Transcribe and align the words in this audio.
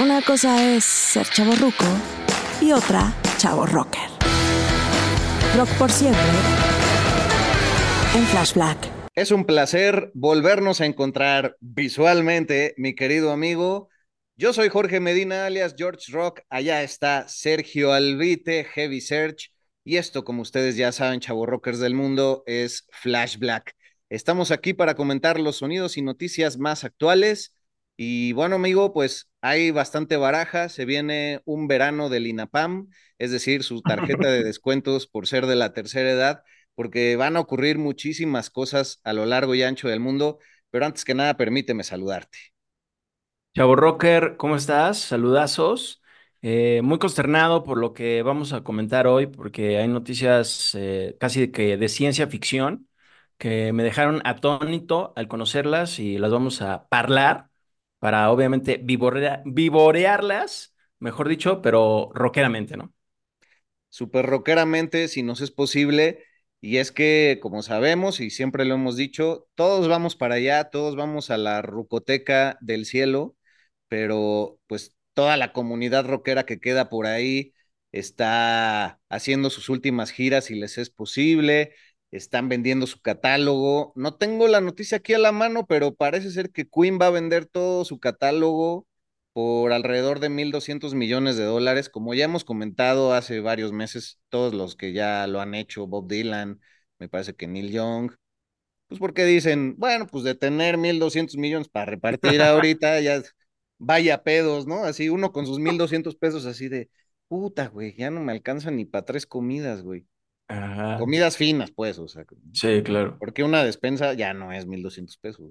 Una 0.00 0.22
cosa 0.22 0.76
es 0.76 0.84
ser 0.84 1.26
chavo 1.26 1.56
ruco 1.56 1.84
y 2.60 2.70
otra 2.70 3.12
chavo 3.36 3.66
rocker. 3.66 4.08
Rock 5.56 5.68
por 5.76 5.90
siempre 5.90 6.22
en 8.14 8.24
Flash 8.26 8.54
Black. 8.54 8.78
Es 9.16 9.32
un 9.32 9.44
placer 9.44 10.12
volvernos 10.14 10.80
a 10.80 10.86
encontrar 10.86 11.56
visualmente, 11.58 12.74
mi 12.76 12.94
querido 12.94 13.32
amigo. 13.32 13.88
Yo 14.36 14.52
soy 14.52 14.68
Jorge 14.68 15.00
Medina, 15.00 15.46
alias 15.46 15.74
George 15.76 16.12
Rock. 16.12 16.42
Allá 16.48 16.84
está 16.84 17.26
Sergio 17.26 17.92
Albite, 17.92 18.62
Heavy 18.62 19.00
Search. 19.00 19.52
Y 19.82 19.96
esto, 19.96 20.22
como 20.22 20.42
ustedes 20.42 20.76
ya 20.76 20.92
saben, 20.92 21.18
chavo 21.18 21.44
rockers 21.44 21.80
del 21.80 21.94
mundo, 21.94 22.44
es 22.46 22.86
Flash 22.92 23.38
Black. 23.38 23.74
Estamos 24.10 24.52
aquí 24.52 24.74
para 24.74 24.94
comentar 24.94 25.40
los 25.40 25.56
sonidos 25.56 25.96
y 25.96 26.02
noticias 26.02 26.56
más 26.56 26.84
actuales. 26.84 27.57
Y 28.00 28.32
bueno, 28.32 28.56
amigo, 28.56 28.92
pues 28.92 29.28
hay 29.40 29.70
bastante 29.72 30.16
baraja. 30.16 30.68
Se 30.68 30.84
viene 30.84 31.42
un 31.44 31.66
verano 31.68 32.08
del 32.08 32.28
INAPAM, 32.28 32.90
es 33.18 33.32
decir, 33.32 33.64
su 33.64 33.82
tarjeta 33.84 34.28
de 34.30 34.44
descuentos 34.44 35.06
por 35.08 35.26
ser 35.26 35.46
de 35.46 35.56
la 35.56 35.72
tercera 35.72 36.10
edad, 36.10 36.42
porque 36.76 37.16
van 37.16 37.36
a 37.36 37.40
ocurrir 37.40 37.78
muchísimas 37.78 38.50
cosas 38.50 39.00
a 39.04 39.12
lo 39.12 39.26
largo 39.26 39.54
y 39.56 39.64
ancho 39.64 39.88
del 39.88 40.00
mundo. 40.00 40.38
Pero 40.70 40.86
antes 40.86 41.04
que 41.04 41.14
nada, 41.14 41.36
permíteme 41.36 41.82
saludarte. 41.84 42.38
Chavo 43.54 43.74
Rocker, 43.76 44.36
¿cómo 44.36 44.56
estás? 44.56 44.98
Saludazos. 44.98 46.02
Eh, 46.42 46.80
muy 46.84 46.98
consternado 47.00 47.64
por 47.64 47.78
lo 47.78 47.92
que 47.92 48.22
vamos 48.22 48.52
a 48.52 48.62
comentar 48.62 49.06
hoy, 49.08 49.26
porque 49.26 49.78
hay 49.78 49.88
noticias 49.88 50.74
eh, 50.76 51.16
casi 51.18 51.50
que 51.50 51.76
de 51.76 51.88
ciencia 51.88 52.28
ficción 52.28 52.88
que 53.38 53.72
me 53.72 53.82
dejaron 53.82 54.20
atónito 54.24 55.12
al 55.16 55.28
conocerlas 55.28 55.98
y 55.98 56.18
las 56.18 56.30
vamos 56.30 56.62
a 56.62 56.86
hablar 56.90 57.48
para 57.98 58.30
obviamente 58.30 58.80
vivorearlas, 58.82 60.74
mejor 60.98 61.28
dicho, 61.28 61.62
pero 61.62 62.10
rockeramente, 62.14 62.76
¿no? 62.76 62.92
Super 63.88 64.26
rockeramente, 64.26 65.08
si 65.08 65.22
nos 65.22 65.40
es 65.40 65.50
posible. 65.50 66.24
Y 66.60 66.78
es 66.78 66.90
que, 66.92 67.38
como 67.40 67.62
sabemos 67.62 68.20
y 68.20 68.30
siempre 68.30 68.64
lo 68.64 68.74
hemos 68.74 68.96
dicho, 68.96 69.48
todos 69.54 69.88
vamos 69.88 70.16
para 70.16 70.36
allá, 70.36 70.64
todos 70.70 70.96
vamos 70.96 71.30
a 71.30 71.38
la 71.38 71.62
rucoteca 71.62 72.58
del 72.60 72.84
cielo, 72.84 73.36
pero 73.88 74.58
pues 74.66 74.96
toda 75.14 75.36
la 75.36 75.52
comunidad 75.52 76.04
rockera 76.06 76.44
que 76.46 76.60
queda 76.60 76.88
por 76.88 77.06
ahí 77.06 77.54
está 77.92 79.00
haciendo 79.08 79.50
sus 79.50 79.68
últimas 79.68 80.10
giras 80.10 80.46
si 80.46 80.56
les 80.56 80.78
es 80.78 80.90
posible, 80.90 81.74
están 82.10 82.48
vendiendo 82.48 82.86
su 82.86 83.00
catálogo. 83.00 83.92
No 83.96 84.14
tengo 84.14 84.48
la 84.48 84.60
noticia 84.60 84.98
aquí 84.98 85.14
a 85.14 85.18
la 85.18 85.32
mano, 85.32 85.66
pero 85.66 85.94
parece 85.94 86.30
ser 86.30 86.50
que 86.50 86.66
Queen 86.68 86.98
va 87.00 87.06
a 87.06 87.10
vender 87.10 87.46
todo 87.46 87.84
su 87.84 87.98
catálogo 88.00 88.86
por 89.32 89.72
alrededor 89.72 90.20
de 90.20 90.30
1.200 90.30 90.94
millones 90.94 91.36
de 91.36 91.44
dólares, 91.44 91.88
como 91.88 92.14
ya 92.14 92.24
hemos 92.24 92.44
comentado 92.44 93.14
hace 93.14 93.40
varios 93.40 93.72
meses, 93.72 94.18
todos 94.30 94.54
los 94.54 94.74
que 94.74 94.92
ya 94.92 95.26
lo 95.28 95.40
han 95.40 95.54
hecho, 95.54 95.86
Bob 95.86 96.08
Dylan, 96.08 96.60
me 96.98 97.08
parece 97.08 97.34
que 97.36 97.46
Neil 97.46 97.70
Young, 97.70 98.12
pues 98.88 98.98
porque 99.00 99.24
dicen, 99.24 99.76
bueno, 99.78 100.06
pues 100.06 100.24
de 100.24 100.34
tener 100.34 100.78
1.200 100.78 101.36
millones 101.36 101.68
para 101.68 101.86
repartir 101.86 102.42
ahorita, 102.42 103.00
ya 103.00 103.22
vaya 103.78 104.22
pedos, 104.24 104.66
¿no? 104.66 104.84
Así 104.84 105.08
uno 105.08 105.32
con 105.32 105.46
sus 105.46 105.58
1.200 105.58 106.16
pesos 106.16 106.46
así 106.46 106.68
de, 106.68 106.90
puta, 107.28 107.68
güey, 107.68 107.94
ya 107.96 108.10
no 108.10 108.20
me 108.20 108.32
alcanza 108.32 108.70
ni 108.70 108.84
para 108.86 109.04
tres 109.04 109.26
comidas, 109.26 109.82
güey. 109.82 110.06
Comidas 110.98 111.36
finas, 111.36 111.70
pues, 111.70 111.98
o 111.98 112.08
sea. 112.08 112.24
Sí, 112.54 112.82
claro. 112.82 113.16
Porque 113.18 113.44
una 113.44 113.62
despensa 113.62 114.14
ya 114.14 114.32
no 114.32 114.52
es 114.52 114.66
1.200 114.66 115.18
pesos. 115.18 115.50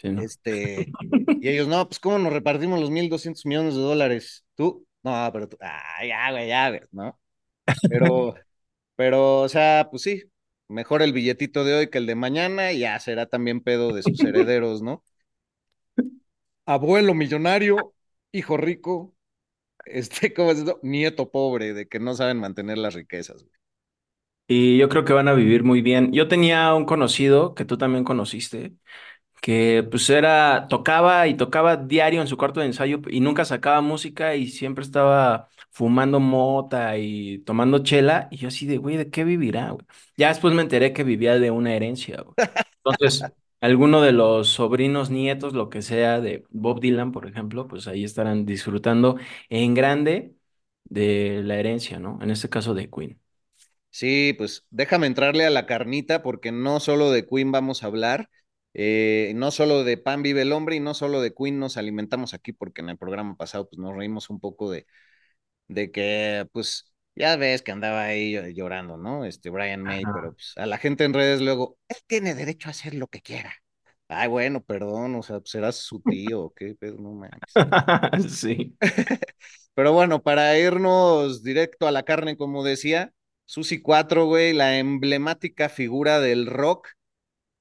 Sí, 0.00 0.10
¿no? 0.10 0.22
Este, 0.22 0.92
y 1.40 1.48
ellos, 1.48 1.68
no, 1.68 1.88
pues, 1.88 1.98
¿cómo 2.00 2.18
nos 2.18 2.32
repartimos 2.32 2.80
los 2.80 2.90
1.200 2.90 3.46
millones 3.46 3.74
de 3.74 3.80
dólares? 3.80 4.44
¿Tú? 4.54 4.86
No, 5.02 5.30
pero 5.32 5.48
tú, 5.48 5.56
ah, 5.60 6.04
ya, 6.06 6.30
güey, 6.32 6.48
ya, 6.48 6.68
güey, 6.68 6.80
¿no? 6.92 7.18
Pero, 7.88 8.34
pero, 8.96 9.40
o 9.42 9.48
sea, 9.48 9.88
pues 9.90 10.02
sí, 10.02 10.24
mejor 10.68 11.02
el 11.02 11.12
billetito 11.12 11.64
de 11.64 11.74
hoy 11.74 11.90
que 11.90 11.98
el 11.98 12.06
de 12.06 12.14
mañana, 12.14 12.72
y 12.72 12.80
ya 12.80 12.98
será 13.00 13.26
también 13.26 13.60
pedo 13.60 13.92
de 13.92 14.02
sus 14.02 14.20
herederos, 14.20 14.82
¿no? 14.82 15.02
Abuelo 16.66 17.14
millonario, 17.14 17.94
hijo 18.32 18.56
rico, 18.56 19.14
este, 19.86 20.34
¿cómo 20.34 20.50
es 20.50 20.58
eso? 20.58 20.80
Nieto 20.82 21.30
pobre, 21.30 21.74
de 21.74 21.86
que 21.86 22.00
no 22.00 22.14
saben 22.14 22.38
mantener 22.38 22.78
las 22.78 22.94
riquezas, 22.94 23.42
güey. 23.42 23.63
Y 24.46 24.76
yo 24.78 24.88
creo 24.90 25.04
que 25.04 25.12
van 25.14 25.28
a 25.28 25.32
vivir 25.34 25.64
muy 25.64 25.80
bien. 25.82 26.12
Yo 26.12 26.28
tenía 26.28 26.74
un 26.74 26.84
conocido 26.84 27.54
que 27.54 27.64
tú 27.64 27.78
también 27.78 28.04
conociste, 28.04 28.74
que 29.42 29.86
pues 29.90 30.10
era, 30.10 30.68
tocaba 30.68 31.28
y 31.28 31.36
tocaba 31.36 31.76
diario 31.76 32.20
en 32.22 32.28
su 32.28 32.36
cuarto 32.36 32.60
de 32.60 32.66
ensayo 32.66 33.00
y 33.08 33.20
nunca 33.20 33.44
sacaba 33.46 33.80
música 33.82 34.36
y 34.36 34.48
siempre 34.48 34.84
estaba 34.84 35.48
fumando 35.70 36.20
mota 36.20 36.98
y 36.98 37.40
tomando 37.40 37.80
chela. 37.80 38.28
Y 38.32 38.38
yo 38.38 38.48
así 38.48 38.66
de, 38.66 38.78
güey, 38.78 38.96
¿de 38.98 39.10
qué 39.10 39.24
vivirá? 39.24 39.70
Güey? 39.72 39.86
Ya 40.16 40.28
después 40.28 40.54
me 40.54 40.62
enteré 40.62 40.92
que 40.94 41.04
vivía 41.04 41.38
de 41.38 41.50
una 41.50 41.74
herencia. 41.74 42.22
Güey. 42.22 42.36
Entonces, 42.84 43.22
alguno 43.60 44.02
de 44.02 44.12
los 44.12 44.48
sobrinos, 44.50 45.10
nietos, 45.10 45.54
lo 45.54 45.70
que 45.70 45.82
sea 45.82 46.20
de 46.20 46.44
Bob 46.50 46.80
Dylan, 46.80 47.12
por 47.12 47.26
ejemplo, 47.28 47.68
pues 47.68 47.88
ahí 47.88 48.04
estarán 48.04 48.46
disfrutando 48.46 49.16
en 49.50 49.74
grande 49.74 50.36
de 50.84 51.42
la 51.44 51.56
herencia, 51.58 51.98
¿no? 52.00 52.18
En 52.22 52.30
este 52.30 52.48
caso 52.50 52.74
de 52.74 52.90
Queen. 52.90 53.20
Sí, 53.94 54.34
pues 54.36 54.66
déjame 54.70 55.06
entrarle 55.06 55.46
a 55.46 55.50
la 55.50 55.66
carnita 55.66 56.20
porque 56.20 56.50
no 56.50 56.80
solo 56.80 57.12
de 57.12 57.24
Queen 57.28 57.52
vamos 57.52 57.84
a 57.84 57.86
hablar, 57.86 58.28
eh, 58.72 59.32
no 59.36 59.52
solo 59.52 59.84
de 59.84 59.96
pan 59.96 60.20
vive 60.20 60.42
el 60.42 60.50
hombre 60.50 60.74
y 60.74 60.80
no 60.80 60.94
solo 60.94 61.20
de 61.20 61.32
Queen 61.32 61.60
nos 61.60 61.76
alimentamos 61.76 62.34
aquí 62.34 62.52
porque 62.52 62.80
en 62.80 62.88
el 62.88 62.98
programa 62.98 63.36
pasado 63.36 63.68
pues 63.68 63.78
nos 63.78 63.94
reímos 63.94 64.30
un 64.30 64.40
poco 64.40 64.68
de, 64.68 64.84
de 65.68 65.92
que 65.92 66.44
pues 66.50 66.92
ya 67.14 67.36
ves 67.36 67.62
que 67.62 67.70
andaba 67.70 68.02
ahí 68.02 68.36
llorando, 68.52 68.96
¿no? 68.96 69.24
Este 69.24 69.48
Brian 69.48 69.84
May, 69.84 70.02
pero 70.02 70.32
pues 70.32 70.54
a 70.56 70.66
la 70.66 70.78
gente 70.78 71.04
en 71.04 71.14
redes 71.14 71.40
luego, 71.40 71.78
él 71.88 71.98
tiene 72.08 72.34
derecho 72.34 72.70
a 72.70 72.72
hacer 72.72 72.94
lo 72.94 73.06
que 73.06 73.22
quiera. 73.22 73.54
Ay, 74.08 74.28
bueno, 74.28 74.60
perdón, 74.60 75.14
o 75.14 75.22
sea, 75.22 75.40
serás 75.44 75.76
su 75.76 76.00
tío, 76.00 76.42
¿o 76.42 76.52
qué? 76.52 76.74
Pero 76.80 76.96
no 76.96 77.12
mames. 77.12 77.40
sí. 78.28 78.76
pero 79.74 79.92
bueno, 79.92 80.20
para 80.20 80.58
irnos 80.58 81.44
directo 81.44 81.86
a 81.86 81.92
la 81.92 82.02
carne, 82.02 82.36
como 82.36 82.64
decía, 82.64 83.12
Susi 83.46 83.80
4, 83.80 84.26
güey, 84.26 84.52
la 84.52 84.78
emblemática 84.78 85.68
figura 85.68 86.20
del 86.20 86.46
rock, 86.46 86.88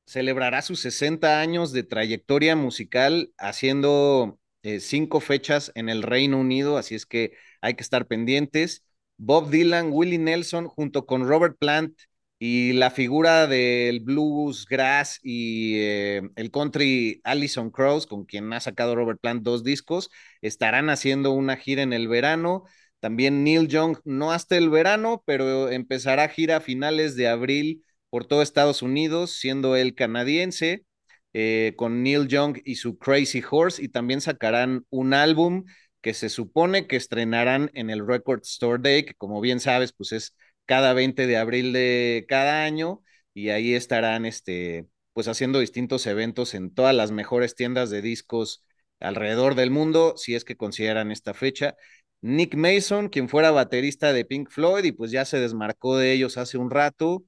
celebrará 0.05 0.61
sus 0.61 0.81
60 0.81 1.39
años 1.39 1.71
de 1.71 1.83
trayectoria 1.83 2.55
musical 2.55 3.31
haciendo 3.37 4.39
eh, 4.63 4.79
cinco 4.79 5.19
fechas 5.19 5.71
en 5.75 5.89
el 5.89 6.03
Reino 6.03 6.39
Unido, 6.39 6.77
así 6.77 6.95
es 6.95 7.05
que 7.05 7.33
hay 7.61 7.75
que 7.75 7.83
estar 7.83 8.07
pendientes. 8.07 8.83
Bob 9.17 9.49
Dylan, 9.49 9.89
Willie 9.91 10.19
Nelson, 10.19 10.67
junto 10.67 11.05
con 11.05 11.27
Robert 11.27 11.57
Plant 11.59 11.97
y 12.39 12.73
la 12.73 12.91
figura 12.91 13.47
del 13.47 14.01
blues, 14.01 14.65
grass 14.65 15.19
y 15.23 15.75
eh, 15.77 16.21
el 16.35 16.51
country 16.51 17.21
Allison 17.23 17.71
Krauss, 17.71 18.05
con 18.07 18.25
quien 18.25 18.51
ha 18.53 18.59
sacado 18.59 18.95
Robert 18.95 19.19
Plant 19.21 19.43
dos 19.43 19.63
discos, 19.63 20.09
estarán 20.41 20.89
haciendo 20.89 21.31
una 21.31 21.55
gira 21.57 21.83
en 21.83 21.93
el 21.93 22.07
verano. 22.07 22.65
También 23.03 23.43
Neil 23.43 23.67
Young, 23.67 23.97
no 24.05 24.31
hasta 24.31 24.55
el 24.55 24.69
verano, 24.69 25.23
pero 25.25 25.69
empezará 25.69 26.29
gira 26.29 26.55
a 26.57 26.61
finales 26.61 27.17
de 27.17 27.27
abril 27.27 27.83
por 28.09 28.23
todo 28.25 28.41
Estados 28.41 28.81
Unidos, 28.81 29.31
siendo 29.37 29.75
él 29.75 29.93
canadiense, 29.93 30.85
eh, 31.33 31.73
con 31.75 32.01
Neil 32.01 32.29
Young 32.29 32.59
y 32.63 32.75
su 32.75 32.97
Crazy 32.97 33.43
Horse, 33.51 33.83
y 33.83 33.89
también 33.89 34.21
sacarán 34.21 34.85
un 34.89 35.13
álbum 35.13 35.65
que 35.99 36.13
se 36.13 36.29
supone 36.29 36.87
que 36.87 36.95
estrenarán 36.95 37.71
en 37.73 37.89
el 37.89 38.07
Record 38.07 38.43
Store 38.43 38.81
Day, 38.81 39.03
que 39.03 39.15
como 39.15 39.41
bien 39.41 39.59
sabes, 39.59 39.91
pues 39.91 40.13
es 40.13 40.33
cada 40.65 40.93
20 40.93 41.27
de 41.27 41.35
abril 41.35 41.73
de 41.73 42.23
cada 42.29 42.63
año, 42.63 43.01
y 43.33 43.49
ahí 43.49 43.73
estarán, 43.73 44.25
este, 44.25 44.87
pues 45.11 45.27
haciendo 45.27 45.59
distintos 45.59 46.07
eventos 46.07 46.53
en 46.53 46.73
todas 46.73 46.95
las 46.95 47.11
mejores 47.11 47.53
tiendas 47.53 47.89
de 47.89 48.01
discos 48.01 48.63
alrededor 49.01 49.55
del 49.55 49.71
mundo, 49.71 50.13
si 50.15 50.35
es 50.35 50.45
que 50.45 50.55
consideran 50.55 51.11
esta 51.11 51.33
fecha. 51.33 51.75
Nick 52.23 52.55
Mason, 52.55 53.09
quien 53.09 53.27
fuera 53.27 53.51
baterista 53.51 54.13
de 54.13 54.23
Pink 54.23 54.49
Floyd 54.49 54.85
y 54.85 54.93
pues 54.93 55.11
ya 55.11 55.25
se 55.25 55.39
desmarcó 55.41 55.97
de 55.97 56.13
ellos 56.13 56.37
hace 56.37 56.57
un 56.57 56.71
rato, 56.71 57.25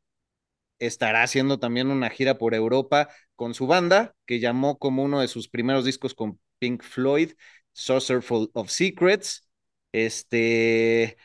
estará 0.80 1.24
haciendo 1.24 1.60
también 1.60 1.92
una 1.92 2.10
gira 2.10 2.38
por 2.38 2.56
Europa 2.56 3.10
con 3.36 3.54
su 3.54 3.68
banda, 3.68 4.16
que 4.26 4.40
llamó 4.40 4.80
como 4.80 5.04
uno 5.04 5.22
de 5.22 5.28
sus 5.28 5.50
primeros 5.50 5.86
discos 5.86 6.16
con 6.16 6.40
Pink 6.60 6.84
Floyd, 6.84 7.34
Saucerful 7.74 8.50
of 8.54 8.70
Secrets. 8.70 9.50
Este, 9.92 11.18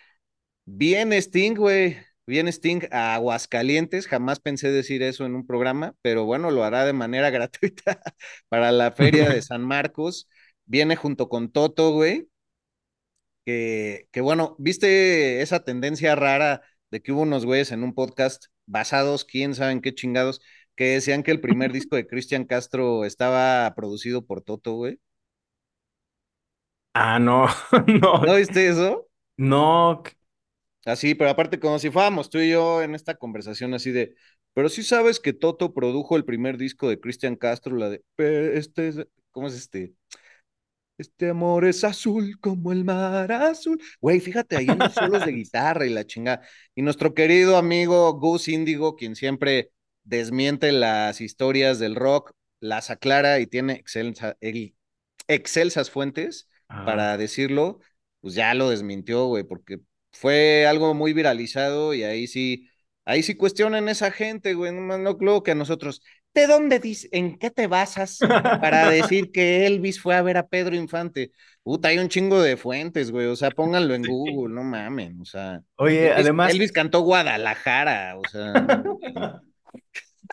bien 0.66 1.12
Sting, 1.12 1.54
güey, 1.56 1.98
bien 2.26 2.48
Sting 2.48 2.82
a 2.92 3.14
Aguascalientes, 3.16 4.08
jamás 4.08 4.40
pensé 4.40 4.72
decir 4.72 5.02
eso 5.02 5.26
en 5.26 5.36
un 5.36 5.46
programa, 5.46 5.94
pero 6.02 6.24
bueno, 6.24 6.50
lo 6.50 6.64
hará 6.64 6.84
de 6.86 6.94
manera 6.94 7.30
gratuita 7.32 8.02
para 8.48 8.72
la 8.72 8.92
feria 8.92 9.28
de 9.30 9.42
San 9.42 9.62
Marcos. 9.64 10.28
Viene 10.66 10.96
junto 10.96 11.28
con 11.28 11.50
Toto, 11.52 11.92
güey, 11.92 12.29
que, 13.44 14.20
bueno, 14.22 14.56
¿viste 14.58 15.42
esa 15.42 15.64
tendencia 15.64 16.14
rara 16.16 16.62
de 16.90 17.02
que 17.02 17.12
hubo 17.12 17.22
unos 17.22 17.44
güeyes 17.46 17.72
en 17.72 17.82
un 17.84 17.94
podcast 17.94 18.46
basados, 18.66 19.24
quién 19.24 19.54
sabe 19.54 19.72
en 19.72 19.80
qué 19.80 19.94
chingados, 19.94 20.40
que 20.76 20.84
decían 20.94 21.22
que 21.22 21.30
el 21.32 21.40
primer 21.40 21.72
disco 21.72 21.96
de 21.96 22.06
Cristian 22.06 22.44
Castro 22.44 23.04
estaba 23.04 23.72
producido 23.74 24.24
por 24.26 24.42
Toto, 24.42 24.74
güey? 24.74 25.00
Ah, 26.94 27.18
no, 27.18 27.46
no, 27.86 28.24
¿No 28.24 28.34
viste 28.36 28.68
eso? 28.68 29.06
no. 29.38 30.02
Así, 30.86 31.14
pero 31.14 31.30
aparte, 31.30 31.60
como 31.60 31.78
si 31.78 31.90
fuéramos 31.90 32.30
tú 32.30 32.38
y 32.38 32.50
yo 32.50 32.82
en 32.82 32.94
esta 32.94 33.14
conversación 33.16 33.74
así 33.74 33.90
de, 33.92 34.14
pero 34.54 34.68
sí 34.70 34.82
sabes 34.82 35.20
que 35.20 35.32
Toto 35.34 35.74
produjo 35.74 36.16
el 36.16 36.24
primer 36.24 36.56
disco 36.56 36.88
de 36.88 36.98
Cristian 37.00 37.36
Castro, 37.36 37.76
la 37.76 37.90
de, 37.90 38.02
"Pe- 38.16 38.56
este, 38.58 38.88
es- 38.88 39.06
¿cómo 39.30 39.48
es 39.48 39.54
este? 39.54 39.94
Este 41.00 41.30
amor 41.30 41.64
es 41.64 41.82
azul 41.84 42.38
como 42.40 42.72
el 42.72 42.84
mar 42.84 43.32
azul. 43.32 43.80
Güey, 44.00 44.20
fíjate 44.20 44.56
ahí 44.56 44.66
en 44.68 44.78
los 44.78 44.92
solos 44.92 45.24
de 45.24 45.32
guitarra 45.32 45.86
y 45.86 45.90
la 45.90 46.04
chingada. 46.06 46.42
Y 46.74 46.82
nuestro 46.82 47.14
querido 47.14 47.56
amigo 47.56 48.12
Gus 48.20 48.48
Índigo, 48.48 48.96
quien 48.96 49.16
siempre 49.16 49.70
desmiente 50.04 50.72
las 50.72 51.20
historias 51.22 51.78
del 51.78 51.94
rock, 51.96 52.32
las 52.60 52.90
aclara 52.90 53.40
y 53.40 53.46
tiene 53.46 53.82
excelsa- 53.82 54.36
el- 54.40 54.74
excelsas 55.28 55.90
fuentes 55.90 56.48
Ah. 56.68 56.84
para 56.84 57.16
decirlo, 57.16 57.80
pues 58.20 58.34
ya 58.34 58.54
lo 58.54 58.70
desmintió, 58.70 59.26
güey, 59.26 59.42
porque 59.44 59.80
fue 60.12 60.66
algo 60.66 60.94
muy 60.94 61.12
viralizado 61.12 61.94
y 61.94 62.04
ahí 62.04 62.26
sí, 62.28 62.68
ahí 63.04 63.22
sí 63.24 63.34
cuestionan 63.36 63.88
esa 63.88 64.10
gente, 64.12 64.54
güey, 64.54 64.72
no, 64.72 64.98
no 64.98 65.18
creo 65.18 65.42
que 65.42 65.50
a 65.52 65.54
nosotros, 65.56 66.02
¿de 66.34 66.46
dónde 66.46 66.78
dices, 66.78 67.08
en 67.12 67.38
qué 67.38 67.50
te 67.50 67.66
basas 67.66 68.28
para 68.58 68.88
decir 68.90 69.32
que 69.32 69.66
Elvis 69.66 70.00
fue 70.00 70.14
a 70.16 70.22
ver 70.22 70.36
a 70.36 70.46
Pedro 70.48 70.76
Infante? 70.76 71.32
Puta, 71.62 71.88
hay 71.88 71.98
un 71.98 72.08
chingo 72.08 72.40
de 72.40 72.56
fuentes, 72.56 73.10
güey, 73.10 73.26
o 73.26 73.36
sea, 73.36 73.50
pónganlo 73.50 73.94
en 73.94 74.04
Sí. 74.04 74.10
Google, 74.10 74.54
no 74.54 74.64
mamen, 74.64 75.20
o 75.20 75.24
sea, 75.24 75.62
Oye, 75.76 76.12
Elvis, 76.16 76.24
además, 76.24 76.52
Elvis 76.52 76.72
cantó 76.72 77.00
Guadalajara, 77.00 78.16
o 78.18 78.26
sea, 78.26 78.52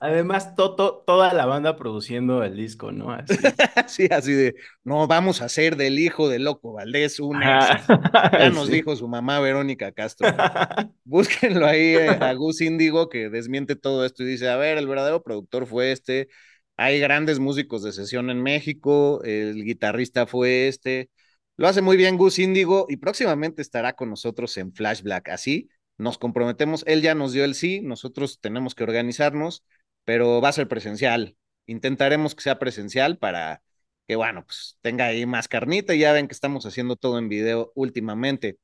además 0.01 0.55
Toto, 0.55 1.03
toda 1.05 1.33
la 1.33 1.45
banda 1.45 1.75
produciendo 1.75 2.43
el 2.43 2.55
disco, 2.55 2.91
¿no? 2.91 3.11
Así. 3.11 3.35
Sí, 3.87 4.07
así 4.11 4.33
de, 4.33 4.55
no, 4.83 5.07
vamos 5.07 5.41
a 5.41 5.45
hacer 5.45 5.75
del 5.77 5.97
hijo 5.99 6.29
de 6.29 6.39
Loco 6.39 6.73
Valdés 6.73 7.19
un 7.19 7.41
Ajá. 7.41 7.75
éxito. 7.75 8.01
Ya 8.33 8.49
nos 8.53 8.69
dijo 8.69 8.95
su 8.95 9.07
mamá 9.07 9.39
Verónica 9.39 9.91
Castro. 9.91 10.27
Búsquenlo 11.05 11.65
ahí 11.65 11.95
eh, 11.95 12.09
a 12.09 12.33
Gus 12.33 12.61
Índigo 12.61 13.09
que 13.09 13.29
desmiente 13.29 13.75
todo 13.75 14.05
esto 14.05 14.23
y 14.23 14.27
dice, 14.27 14.49
a 14.49 14.57
ver, 14.57 14.77
el 14.77 14.87
verdadero 14.87 15.23
productor 15.23 15.65
fue 15.65 15.91
este, 15.91 16.27
hay 16.75 16.99
grandes 16.99 17.39
músicos 17.39 17.83
de 17.83 17.93
sesión 17.93 18.29
en 18.29 18.43
México, 18.43 19.21
el 19.23 19.63
guitarrista 19.63 20.27
fue 20.27 20.67
este, 20.67 21.09
lo 21.55 21.67
hace 21.67 21.81
muy 21.81 21.97
bien 21.97 22.17
Gus 22.17 22.37
Índigo 22.39 22.85
y 22.87 22.97
próximamente 22.97 23.61
estará 23.61 23.93
con 23.93 24.09
nosotros 24.09 24.55
en 24.57 24.73
Flash 24.73 25.01
Black. 25.01 25.29
Así 25.29 25.69
nos 25.97 26.17
comprometemos, 26.19 26.83
él 26.85 27.01
ya 27.01 27.15
nos 27.15 27.33
dio 27.33 27.43
el 27.43 27.55
sí, 27.55 27.81
nosotros 27.81 28.39
tenemos 28.39 28.75
que 28.75 28.83
organizarnos, 28.83 29.63
pero 30.07 30.41
va 30.41 30.49
a 30.49 30.53
ser 30.53 30.69
presencial. 30.69 31.37
Intentaremos 31.67 32.35
que 32.35 32.43
sea 32.43 32.59
presencial 32.59 33.19
para 33.19 33.63
que, 34.07 34.17
bueno, 34.17 34.45
pues 34.45 34.79
tenga 34.81 35.07
ahí 35.07 35.27
más 35.27 35.49
carnita 35.49 35.95
ya 35.95 36.13
ven 36.13 36.27
que 36.29 36.33
estamos 36.35 36.65
haciendo 36.67 36.97
todo 36.97 37.19
en 37.19 37.29
video 37.29 37.73
últimamente. 37.75 38.59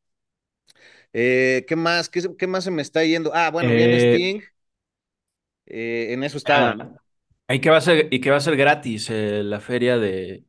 Eh, 1.14 1.66
¿qué 1.68 1.76
más? 1.76 2.10
¿Qué, 2.10 2.22
qué 2.38 2.48
más 2.48 2.64
se 2.64 2.72
me 2.72 2.82
está 2.82 3.04
yendo? 3.04 3.32
Ah, 3.34 3.52
bueno, 3.52 3.74
viene 3.74 3.98
Eh, 3.98 4.00
Sting. 4.00 4.42
eh, 5.66 6.14
en 6.14 6.24
eso 6.24 6.38
estaba, 6.38 6.76
ah, 7.48 7.56
y 7.56 7.60
que 7.62 7.70
va 7.70 7.78
a 7.78 7.82
ser, 7.82 8.08
y 8.14 8.22
que 8.22 8.32
va 8.32 8.38
a 8.38 8.40
ser 8.40 8.56
gratis 8.58 9.10
eh, 9.10 9.44
la 9.44 9.60
feria 9.60 9.98
de, 9.98 10.46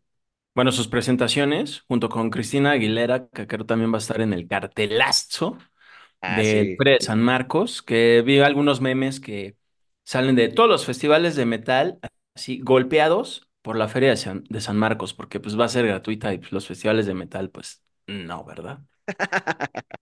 bueno, 0.54 0.72
sus 0.72 0.88
presentaciones, 0.88 1.82
junto 1.88 2.08
con 2.10 2.30
Cristina 2.30 2.72
Aguilera, 2.72 3.28
que 3.28 3.46
creo 3.46 3.66
también 3.66 3.92
va 3.92 3.96
a 3.98 4.00
estar 4.00 4.20
en 4.22 4.32
el 4.32 4.48
cartelazo 4.48 5.58
Ah, 6.20 6.42
del 6.42 6.44
sí. 6.44 6.78
Feria 6.78 6.94
de 6.94 7.00
San 7.02 7.22
Marcos, 7.22 7.82
que 7.82 8.22
vi 8.26 8.40
algunos 8.40 8.80
memes 8.80 9.20
que 9.20 9.56
salen 10.04 10.36
de 10.36 10.48
todos 10.48 10.68
los 10.68 10.84
festivales 10.86 11.36
de 11.36 11.46
metal, 11.46 11.98
así 12.34 12.60
golpeados 12.60 13.48
por 13.62 13.76
la 13.76 13.88
Feria 13.88 14.10
de 14.10 14.16
San, 14.60 14.76
Marcos, 14.76 15.14
porque 15.14 15.40
pues 15.40 15.58
va 15.58 15.64
a 15.66 15.68
ser 15.68 15.86
gratuita 15.86 16.32
y 16.34 16.38
pues, 16.38 16.52
los 16.52 16.66
festivales 16.66 17.06
de 17.06 17.14
metal, 17.14 17.50
pues 17.50 17.82
no, 18.06 18.44
¿verdad? 18.44 18.80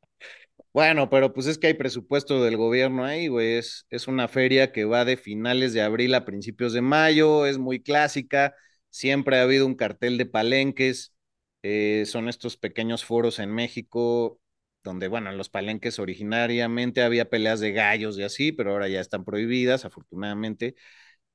Bueno, 0.72 1.10
pero 1.10 1.32
pues 1.34 1.46
es 1.46 1.58
que 1.58 1.66
hay 1.69 1.75
presupuesto 1.75 2.43
del 2.43 2.56
gobierno 2.56 3.04
ahí, 3.04 3.28
güey. 3.28 3.56
Es, 3.58 3.87
es 3.90 4.08
una 4.08 4.28
feria 4.28 4.72
que 4.72 4.84
va 4.87 5.04
de 5.04 5.16
finales 5.19 5.75
de 5.75 5.82
abril 5.82 6.14
a 6.14 6.25
principios 6.25 6.72
de 6.72 6.81
mayo, 6.82 7.46
es 7.46 7.58
muy 7.58 7.82
clásica. 7.82 8.55
Siempre 8.90 9.38
ha 9.38 9.43
habido 9.43 9.66
un 9.66 9.75
cartel 9.75 10.16
de 10.19 10.26
palenques. 10.26 11.14
eh, 11.62 12.05
son 12.06 12.28
estos 12.28 12.56
pequeños 12.56 13.05
foros 13.05 13.38
en 13.38 13.52
México, 13.55 14.40
donde, 14.84 15.08
bueno, 15.08 15.31
en 15.31 15.38
los 15.38 15.49
palenques 15.49 15.99
originariamente 15.99 17.02
había 17.02 17.29
peleas 17.31 17.61
de 17.61 17.73
gallos 17.73 18.19
y 18.19 18.23
así, 18.25 18.52
pero 18.52 18.73
ahora 18.73 18.88
ya 18.88 19.00
están 19.00 19.25
prohibidas, 19.25 19.84
afortunadamente. 19.84 20.75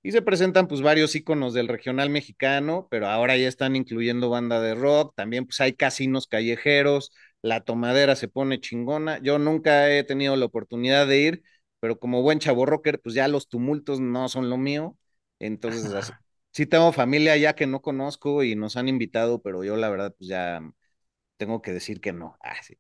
Y 0.04 0.12
se 0.12 0.22
presentan 0.22 0.68
pues 0.68 0.82
varios 0.82 1.16
íconos 1.16 1.54
del 1.54 1.68
regional 1.68 2.10
mexicano, 2.10 2.88
pero 2.90 3.08
ahora 3.08 3.36
ya 3.38 3.48
están 3.48 3.76
incluyendo 3.76 4.30
banda 4.30 4.62
de 4.62 4.76
rock, 4.76 5.14
también 5.16 5.46
pues 5.46 5.60
hay 5.62 5.74
casinos 5.74 6.28
callejeros, 6.28 7.12
la 7.42 7.62
tomadera 7.64 8.16
se 8.16 8.28
pone 8.30 8.60
chingona. 8.62 9.20
Yo 9.22 9.40
nunca 9.40 9.92
he 9.92 10.04
tenido 10.04 10.36
la 10.38 10.46
oportunidad 10.46 11.08
de 11.08 11.20
ir, 11.20 11.44
pero 11.80 12.00
como 12.00 12.22
buen 12.22 12.40
chavo 12.40 12.66
rocker, 12.66 13.02
pues 13.02 13.16
ya 13.16 13.28
los 13.28 13.50
tumultos 13.50 14.00
no 14.00 14.30
son 14.30 14.50
lo 14.50 14.58
mío. 14.58 14.98
Entonces, 15.40 15.94
así- 15.94 16.14
sí 16.52 16.66
tengo 16.66 16.94
familia 16.94 17.36
ya 17.38 17.54
que 17.56 17.68
no 17.68 17.82
conozco 17.82 18.44
y 18.44 18.56
nos 18.56 18.78
han 18.78 18.88
invitado, 18.88 19.42
pero 19.42 19.64
yo 19.64 19.76
la 19.78 19.90
verdad 19.90 20.16
pues 20.18 20.30
ya 20.30 20.62
tengo 21.38 21.62
que 21.62 21.74
decir 21.74 22.02
que 22.02 22.14
no. 22.14 22.38
Ah, 22.42 22.56
sí. 22.64 22.76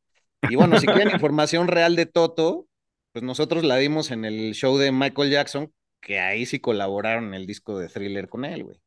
Y 0.48 0.56
bueno, 0.56 0.78
si 0.78 0.90
quieren 0.90 1.12
información 1.12 1.68
real 1.68 1.96
de 1.96 2.06
Toto, 2.06 2.68
pues 3.12 3.24
nosotros 3.24 3.64
la 3.64 3.78
dimos 3.78 4.12
en 4.12 4.26
el 4.26 4.54
show 4.54 4.78
de 4.78 4.92
Michael 4.92 5.32
Jackson, 5.32 5.74
que 6.02 6.20
ahí 6.20 6.46
sí 6.46 6.60
colaboraron 6.60 7.26
en 7.28 7.34
el 7.36 7.46
disco 7.48 7.78
de 7.80 7.90
Thriller 7.90 8.30
con 8.30 8.46
él, 8.46 8.64
güey. 8.64 8.80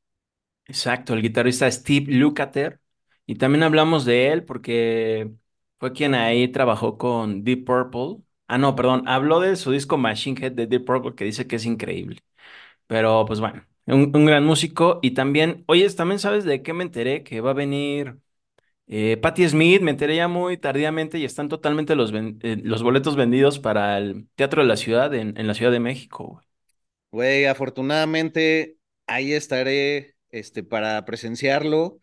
Exacto, 0.67 1.15
el 1.15 1.23
guitarrista 1.23 1.71
Steve 1.71 2.13
Lukather. 2.13 2.81
Y 3.27 3.37
también 3.37 3.63
hablamos 3.65 4.05
de 4.05 4.29
él 4.33 4.45
porque 4.45 5.31
fue 5.79 5.93
quien 5.93 6.15
ahí 6.15 6.49
trabajó 6.49 6.97
con 6.99 7.45
Deep 7.45 7.65
Purple. 7.65 8.23
Ah, 8.47 8.59
no, 8.59 8.75
perdón, 8.77 9.05
habló 9.09 9.41
de 9.41 9.57
su 9.57 9.71
disco 9.73 9.97
Machine 9.99 10.41
Head 10.41 10.53
de 10.53 10.67
Deep 10.67 10.85
Purple 10.85 11.15
que 11.15 11.25
dice 11.25 11.47
que 11.47 11.57
es 11.57 11.65
increíble. 11.67 12.21
Pero 12.87 13.25
pues 13.27 13.41
bueno, 13.41 13.67
un, 13.87 14.13
un 14.17 14.27
gran 14.27 14.45
músico. 14.47 15.01
Y 15.03 15.13
también, 15.13 15.65
oye, 15.69 15.89
también 15.91 16.21
sabes 16.21 16.45
de 16.45 16.63
qué 16.63 16.73
me 16.75 16.85
enteré 16.85 17.25
que 17.25 17.41
va 17.43 17.51
a 17.53 17.55
venir 17.55 18.19
eh, 18.91 19.17
Patti 19.19 19.49
Smith. 19.49 19.83
Me 19.83 19.93
enteré 19.93 20.17
ya 20.17 20.29
muy 20.29 20.59
tardíamente 20.59 21.19
y 21.19 21.27
están 21.27 21.49
totalmente 21.49 21.97
los, 21.97 22.13
eh, 22.15 22.59
los 22.65 22.83
boletos 22.85 23.17
vendidos 23.17 23.61
para 23.61 23.99
el 23.99 24.29
Teatro 24.37 24.63
de 24.63 24.69
la 24.69 24.77
Ciudad 24.79 25.15
en, 25.15 25.39
en 25.39 25.49
la 25.49 25.55
Ciudad 25.55 25.73
de 25.73 25.81
México. 25.81 26.27
güey. 26.35 26.47
Güey, 27.13 27.47
afortunadamente 27.47 28.77
ahí 29.07 29.33
estaré 29.33 30.15
este, 30.31 30.63
para 30.63 31.05
presenciarlo. 31.05 31.99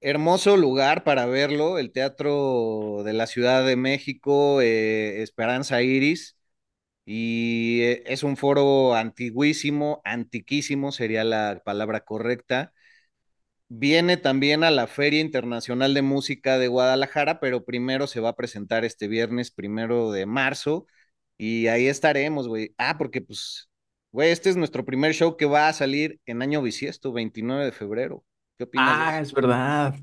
Hermoso 0.00 0.56
lugar 0.58 1.04
para 1.04 1.26
verlo, 1.26 1.78
el 1.78 1.92
Teatro 1.92 3.02
de 3.04 3.14
la 3.14 3.26
Ciudad 3.28 3.66
de 3.66 3.76
México, 3.76 4.62
eh, 4.62 5.22
Esperanza 5.22 5.82
Iris. 5.82 6.38
Y 7.06 7.82
eh, 7.82 8.04
es 8.06 8.24
un 8.24 8.36
foro 8.38 8.94
antiguísimo, 8.96 10.02
antiquísimo 10.04 10.92
sería 10.92 11.24
la 11.24 11.62
palabra 11.64 12.02
correcta. 12.04 12.73
Viene 13.68 14.16
también 14.16 14.62
a 14.62 14.70
la 14.70 14.86
Feria 14.86 15.20
Internacional 15.20 15.94
de 15.94 16.02
Música 16.02 16.58
de 16.58 16.68
Guadalajara, 16.68 17.40
pero 17.40 17.64
primero 17.64 18.06
se 18.06 18.20
va 18.20 18.30
a 18.30 18.36
presentar 18.36 18.84
este 18.84 19.08
viernes 19.08 19.50
primero 19.50 20.12
de 20.12 20.26
marzo 20.26 20.86
y 21.38 21.66
ahí 21.68 21.86
estaremos, 21.88 22.46
güey. 22.46 22.74
Ah, 22.78 22.96
porque 22.98 23.20
pues, 23.22 23.68
güey, 24.12 24.30
este 24.30 24.50
es 24.50 24.56
nuestro 24.56 24.84
primer 24.84 25.12
show 25.14 25.36
que 25.36 25.46
va 25.46 25.68
a 25.68 25.72
salir 25.72 26.20
en 26.26 26.42
año 26.42 26.62
bisiesto, 26.62 27.12
29 27.12 27.64
de 27.64 27.72
febrero. 27.72 28.24
¿Qué 28.58 28.64
opinas 28.64 28.86
Ah, 28.90 29.18
es 29.20 29.32
verdad. 29.32 29.94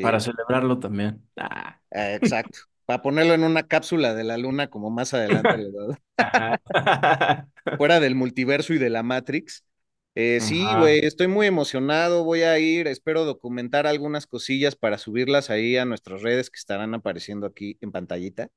Para 0.00 0.20
Sí, 0.20 0.20
celebrarlo 0.20 0.78
también. 0.78 1.26
Ah. 1.36 1.80
eh, 1.90 2.14
exacto. 2.16 2.58
Para 2.84 3.02
ponerlo 3.02 3.34
en 3.34 3.44
una 3.44 3.62
cápsula 3.66 4.14
de 4.14 4.24
la 4.24 4.36
luna 4.38 4.68
como 4.68 4.90
más 4.90 5.14
adelante, 5.14 5.56
¿verdad? 5.72 5.98
Fuera 7.76 8.00
del 8.00 8.14
multiverso 8.14 8.74
y 8.74 8.78
de 8.78 8.90
la 8.90 9.02
Matrix. 9.02 9.64
Eh, 10.14 10.40
sí, 10.40 10.62
güey, 10.78 11.04
estoy 11.06 11.26
muy 11.26 11.46
emocionado, 11.46 12.24
voy 12.24 12.42
a 12.42 12.58
ir, 12.58 12.86
espero 12.86 13.24
documentar 13.24 13.86
algunas 13.86 14.26
cosillas 14.26 14.76
para 14.76 14.98
subirlas 14.98 15.48
ahí 15.48 15.78
a 15.78 15.86
nuestras 15.86 16.20
redes 16.20 16.50
que 16.50 16.58
estarán 16.58 16.94
apareciendo 16.94 17.46
aquí 17.46 17.78
en 17.80 17.92
pantallita. 17.92 18.48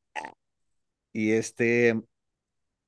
Y 1.13 1.31
este, 1.31 1.95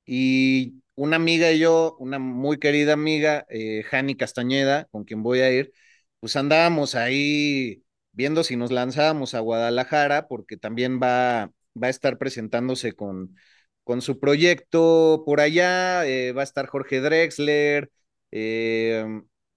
y 0.06 0.82
una 0.96 1.16
amiga 1.16 1.52
y 1.52 1.60
yo, 1.60 1.96
una 2.00 2.18
muy 2.18 2.58
querida 2.58 2.94
amiga, 2.94 3.46
eh, 3.50 3.84
Jani 3.84 4.16
Castañeda, 4.16 4.86
con 4.90 5.04
quien 5.04 5.22
voy 5.22 5.40
a 5.40 5.52
ir, 5.52 5.72
pues 6.20 6.36
andábamos 6.36 6.94
ahí 6.94 7.84
viendo 8.12 8.44
si 8.44 8.56
nos 8.56 8.72
lanzábamos 8.72 9.34
a 9.34 9.40
Guadalajara, 9.40 10.28
porque 10.28 10.56
también 10.56 11.00
va, 11.02 11.52
va 11.80 11.88
a 11.88 11.90
estar 11.90 12.18
presentándose 12.18 12.92
con, 12.94 13.36
con 13.84 14.02
su 14.02 14.20
proyecto 14.20 15.22
por 15.26 15.40
allá, 15.40 16.06
eh, 16.06 16.32
va 16.32 16.42
a 16.42 16.44
estar 16.44 16.66
Jorge 16.66 17.00
Drexler, 17.00 17.90
eh, 18.30 19.04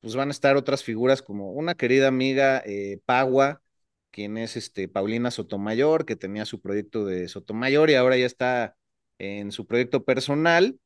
pues 0.01 0.15
van 0.15 0.29
a 0.29 0.31
estar 0.31 0.55
otras 0.57 0.83
figuras 0.83 1.21
como 1.21 1.51
una 1.51 1.75
querida 1.75 2.07
amiga, 2.07 2.61
eh, 2.65 2.99
Pagua, 3.05 3.61
quien 4.11 4.37
es 4.37 4.57
este, 4.57 4.87
Paulina 4.87 5.31
Sotomayor, 5.31 6.05
que 6.05 6.15
tenía 6.15 6.45
su 6.45 6.61
proyecto 6.61 7.05
de 7.05 7.27
Sotomayor 7.27 7.89
y 7.89 7.95
ahora 7.95 8.17
ya 8.17 8.25
está 8.25 8.77
en 9.19 9.51
su 9.51 9.67
proyecto 9.67 10.03
personal. 10.05 10.79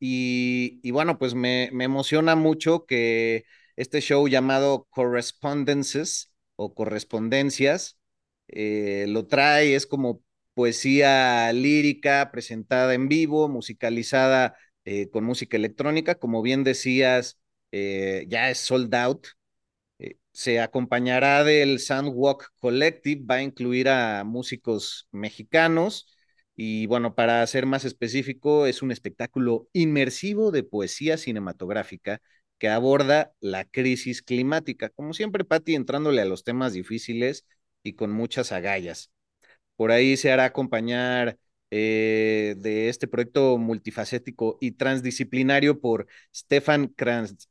Y, 0.00 0.80
y 0.82 0.90
bueno, 0.90 1.18
pues 1.18 1.34
me, 1.34 1.70
me, 1.72 1.84
emociona 1.84 2.36
mucho 2.36 2.84
que 2.86 3.44
este 3.76 4.00
show 4.00 4.28
llamado 4.28 4.86
Correspondences 4.90 6.32
o 6.56 6.74
Correspondencias 6.74 7.98
eh, 8.48 9.06
lo 9.08 9.26
trae, 9.26 9.74
es 9.74 9.86
como 9.86 10.22
poesía 10.54 11.52
lírica 11.52 12.30
presentada 12.32 12.94
en 12.94 13.08
vivo, 13.08 13.48
musicalizada 13.48 14.56
eh, 14.84 15.08
con 15.10 15.24
música 15.24 15.56
electrónica, 15.56 16.16
como 16.16 16.42
bien 16.42 16.64
decías, 16.64 17.38
eh, 17.72 18.26
ya 18.28 18.50
es 18.50 18.58
sold 18.58 18.94
out. 18.94 19.26
Eh, 19.98 20.16
se 20.32 20.60
acompañará 20.60 21.44
del 21.44 21.80
Soundwalk 21.80 22.52
Collective, 22.60 23.22
va 23.24 23.36
a 23.36 23.42
incluir 23.42 23.88
a 23.88 24.24
músicos 24.24 25.08
mexicanos 25.12 26.08
y 26.56 26.86
bueno, 26.86 27.14
para 27.14 27.46
ser 27.46 27.66
más 27.66 27.84
específico, 27.84 28.66
es 28.66 28.82
un 28.82 28.92
espectáculo 28.92 29.68
inmersivo 29.72 30.50
de 30.52 30.62
poesía 30.62 31.16
cinematográfica 31.16 32.20
que 32.58 32.68
aborda 32.68 33.32
la 33.40 33.64
crisis 33.64 34.22
climática. 34.22 34.88
Como 34.90 35.14
siempre, 35.14 35.44
Patti, 35.44 35.74
entrándole 35.74 36.22
a 36.22 36.24
los 36.26 36.44
temas 36.44 36.72
difíciles 36.72 37.44
y 37.82 37.94
con 37.94 38.12
muchas 38.12 38.52
agallas. 38.52 39.10
Por 39.76 39.92
ahí 39.92 40.16
se 40.16 40.32
hará 40.32 40.44
acompañar 40.46 41.38
eh, 41.70 42.54
de 42.58 42.88
este 42.88 43.08
proyecto 43.08 43.58
multifacético 43.58 44.58
y 44.60 44.72
transdisciplinario 44.72 45.80
por 45.80 46.06
Stefan 46.34 46.88
Kranz, 46.88 47.48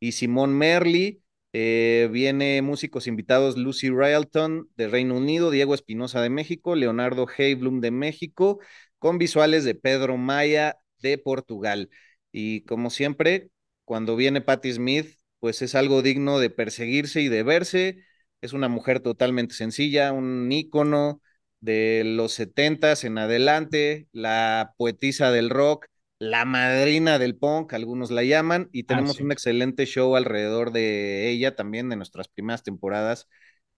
y 0.00 0.12
Simón 0.12 0.56
Merli. 0.56 1.22
Eh, 1.54 2.08
viene 2.12 2.60
músicos 2.62 3.06
invitados 3.06 3.56
Lucy 3.56 3.88
Railton 3.88 4.68
de 4.76 4.88
Reino 4.88 5.16
Unido, 5.16 5.50
Diego 5.50 5.74
Espinosa 5.74 6.20
de 6.20 6.28
México, 6.30 6.74
Leonardo 6.76 7.26
Heiblum 7.36 7.80
de 7.80 7.90
México, 7.90 8.60
con 8.98 9.18
visuales 9.18 9.64
de 9.64 9.74
Pedro 9.74 10.16
Maya 10.18 10.76
de 11.00 11.16
Portugal. 11.18 11.88
Y 12.32 12.62
como 12.64 12.90
siempre, 12.90 13.48
cuando 13.84 14.16
viene 14.16 14.40
Patti 14.42 14.72
Smith, 14.72 15.16
pues 15.40 15.62
es 15.62 15.74
algo 15.74 16.02
digno 16.02 16.38
de 16.38 16.50
perseguirse 16.50 17.22
y 17.22 17.28
de 17.28 17.42
verse. 17.42 18.04
Es 18.40 18.52
una 18.52 18.68
mujer 18.68 19.00
totalmente 19.00 19.54
sencilla, 19.54 20.12
un 20.12 20.50
ícono 20.52 21.22
de 21.60 22.02
los 22.04 22.32
setentas 22.32 23.04
en 23.04 23.18
adelante, 23.18 24.08
la 24.12 24.74
poetisa 24.76 25.30
del 25.30 25.50
rock, 25.50 25.86
la 26.18 26.44
madrina 26.44 27.18
del 27.18 27.36
punk, 27.36 27.72
algunos 27.74 28.10
la 28.10 28.24
llaman, 28.24 28.68
y 28.72 28.84
tenemos 28.84 29.16
sí. 29.16 29.22
un 29.22 29.32
excelente 29.32 29.86
show 29.86 30.16
alrededor 30.16 30.72
de 30.72 31.30
ella 31.30 31.54
también 31.54 31.88
de 31.88 31.96
nuestras 31.96 32.28
primeras 32.28 32.62
temporadas. 32.62 33.28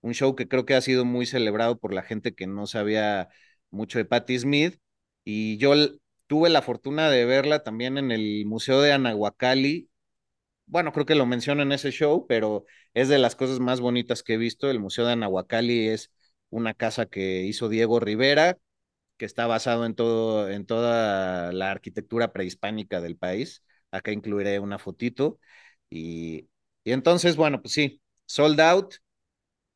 Un 0.00 0.14
show 0.14 0.34
que 0.34 0.48
creo 0.48 0.64
que 0.64 0.74
ha 0.74 0.80
sido 0.80 1.04
muy 1.04 1.26
celebrado 1.26 1.78
por 1.78 1.92
la 1.92 2.02
gente 2.02 2.34
que 2.34 2.46
no 2.46 2.66
sabía 2.66 3.28
mucho 3.70 3.98
de 3.98 4.06
Patti 4.06 4.38
Smith. 4.38 4.78
Y 5.24 5.58
yo 5.58 5.74
tuve 6.26 6.48
la 6.48 6.62
fortuna 6.62 7.10
de 7.10 7.26
verla 7.26 7.62
también 7.62 7.98
en 7.98 8.10
el 8.10 8.46
Museo 8.46 8.80
de 8.80 8.92
Anahuacalli. 8.92 9.90
Bueno, 10.66 10.92
creo 10.92 11.04
que 11.04 11.14
lo 11.14 11.26
menciono 11.26 11.62
en 11.62 11.72
ese 11.72 11.90
show, 11.90 12.26
pero 12.26 12.64
es 12.94 13.08
de 13.08 13.18
las 13.18 13.36
cosas 13.36 13.60
más 13.60 13.80
bonitas 13.80 14.22
que 14.22 14.34
he 14.34 14.36
visto. 14.38 14.70
El 14.70 14.80
Museo 14.80 15.04
de 15.04 15.12
Anahuacalli 15.12 15.88
es 15.88 16.10
una 16.50 16.74
casa 16.74 17.06
que 17.06 17.42
hizo 17.44 17.68
Diego 17.68 18.00
Rivera, 18.00 18.58
que 19.18 19.26
está 19.26 19.46
basado 19.46 19.86
en 19.86 19.94
todo, 19.94 20.50
en 20.50 20.66
toda 20.66 21.52
la 21.52 21.70
arquitectura 21.70 22.32
prehispánica 22.32 23.00
del 23.00 23.16
país. 23.16 23.64
Acá 23.90 24.12
incluiré 24.12 24.58
una 24.60 24.78
fotito. 24.78 25.40
Y, 25.90 26.48
y 26.84 26.92
entonces, 26.92 27.36
bueno, 27.36 27.62
pues 27.62 27.74
sí, 27.74 28.02
sold 28.26 28.60
out. 28.60 28.94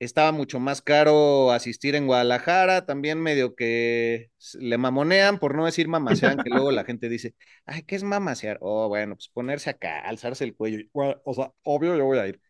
Estaba 0.01 0.33
mucho 0.33 0.61
más 0.61 0.83
caro 0.83 1.53
asistir 1.53 1.95
en 1.95 2.07
Guadalajara, 2.07 2.85
también 2.85 3.21
medio 3.23 3.55
que 3.55 4.31
le 4.61 4.77
mamonean, 4.77 5.39
por 5.39 5.55
no 5.55 5.65
decir 5.65 5.89
mamasean, 5.89 6.41
que 6.41 6.51
luego 6.51 6.73
la 6.73 6.85
gente 6.87 7.09
dice, 7.09 7.35
ay, 7.65 7.85
¿qué 7.85 7.97
es 7.97 8.03
mamasear? 8.03 8.59
Oh, 8.61 8.89
bueno, 8.89 9.15
pues 9.17 9.29
ponerse 9.31 9.71
acá, 9.71 10.01
alzarse 10.01 10.45
el 10.45 10.55
cuello. 10.57 10.81
y, 10.81 10.91
"Bueno, 10.93 11.21
o 11.25 11.33
sea, 11.35 11.53
obvio 11.63 11.97
yo 11.97 12.05
voy 12.05 12.19
a 12.19 12.27
ir. 12.29 12.41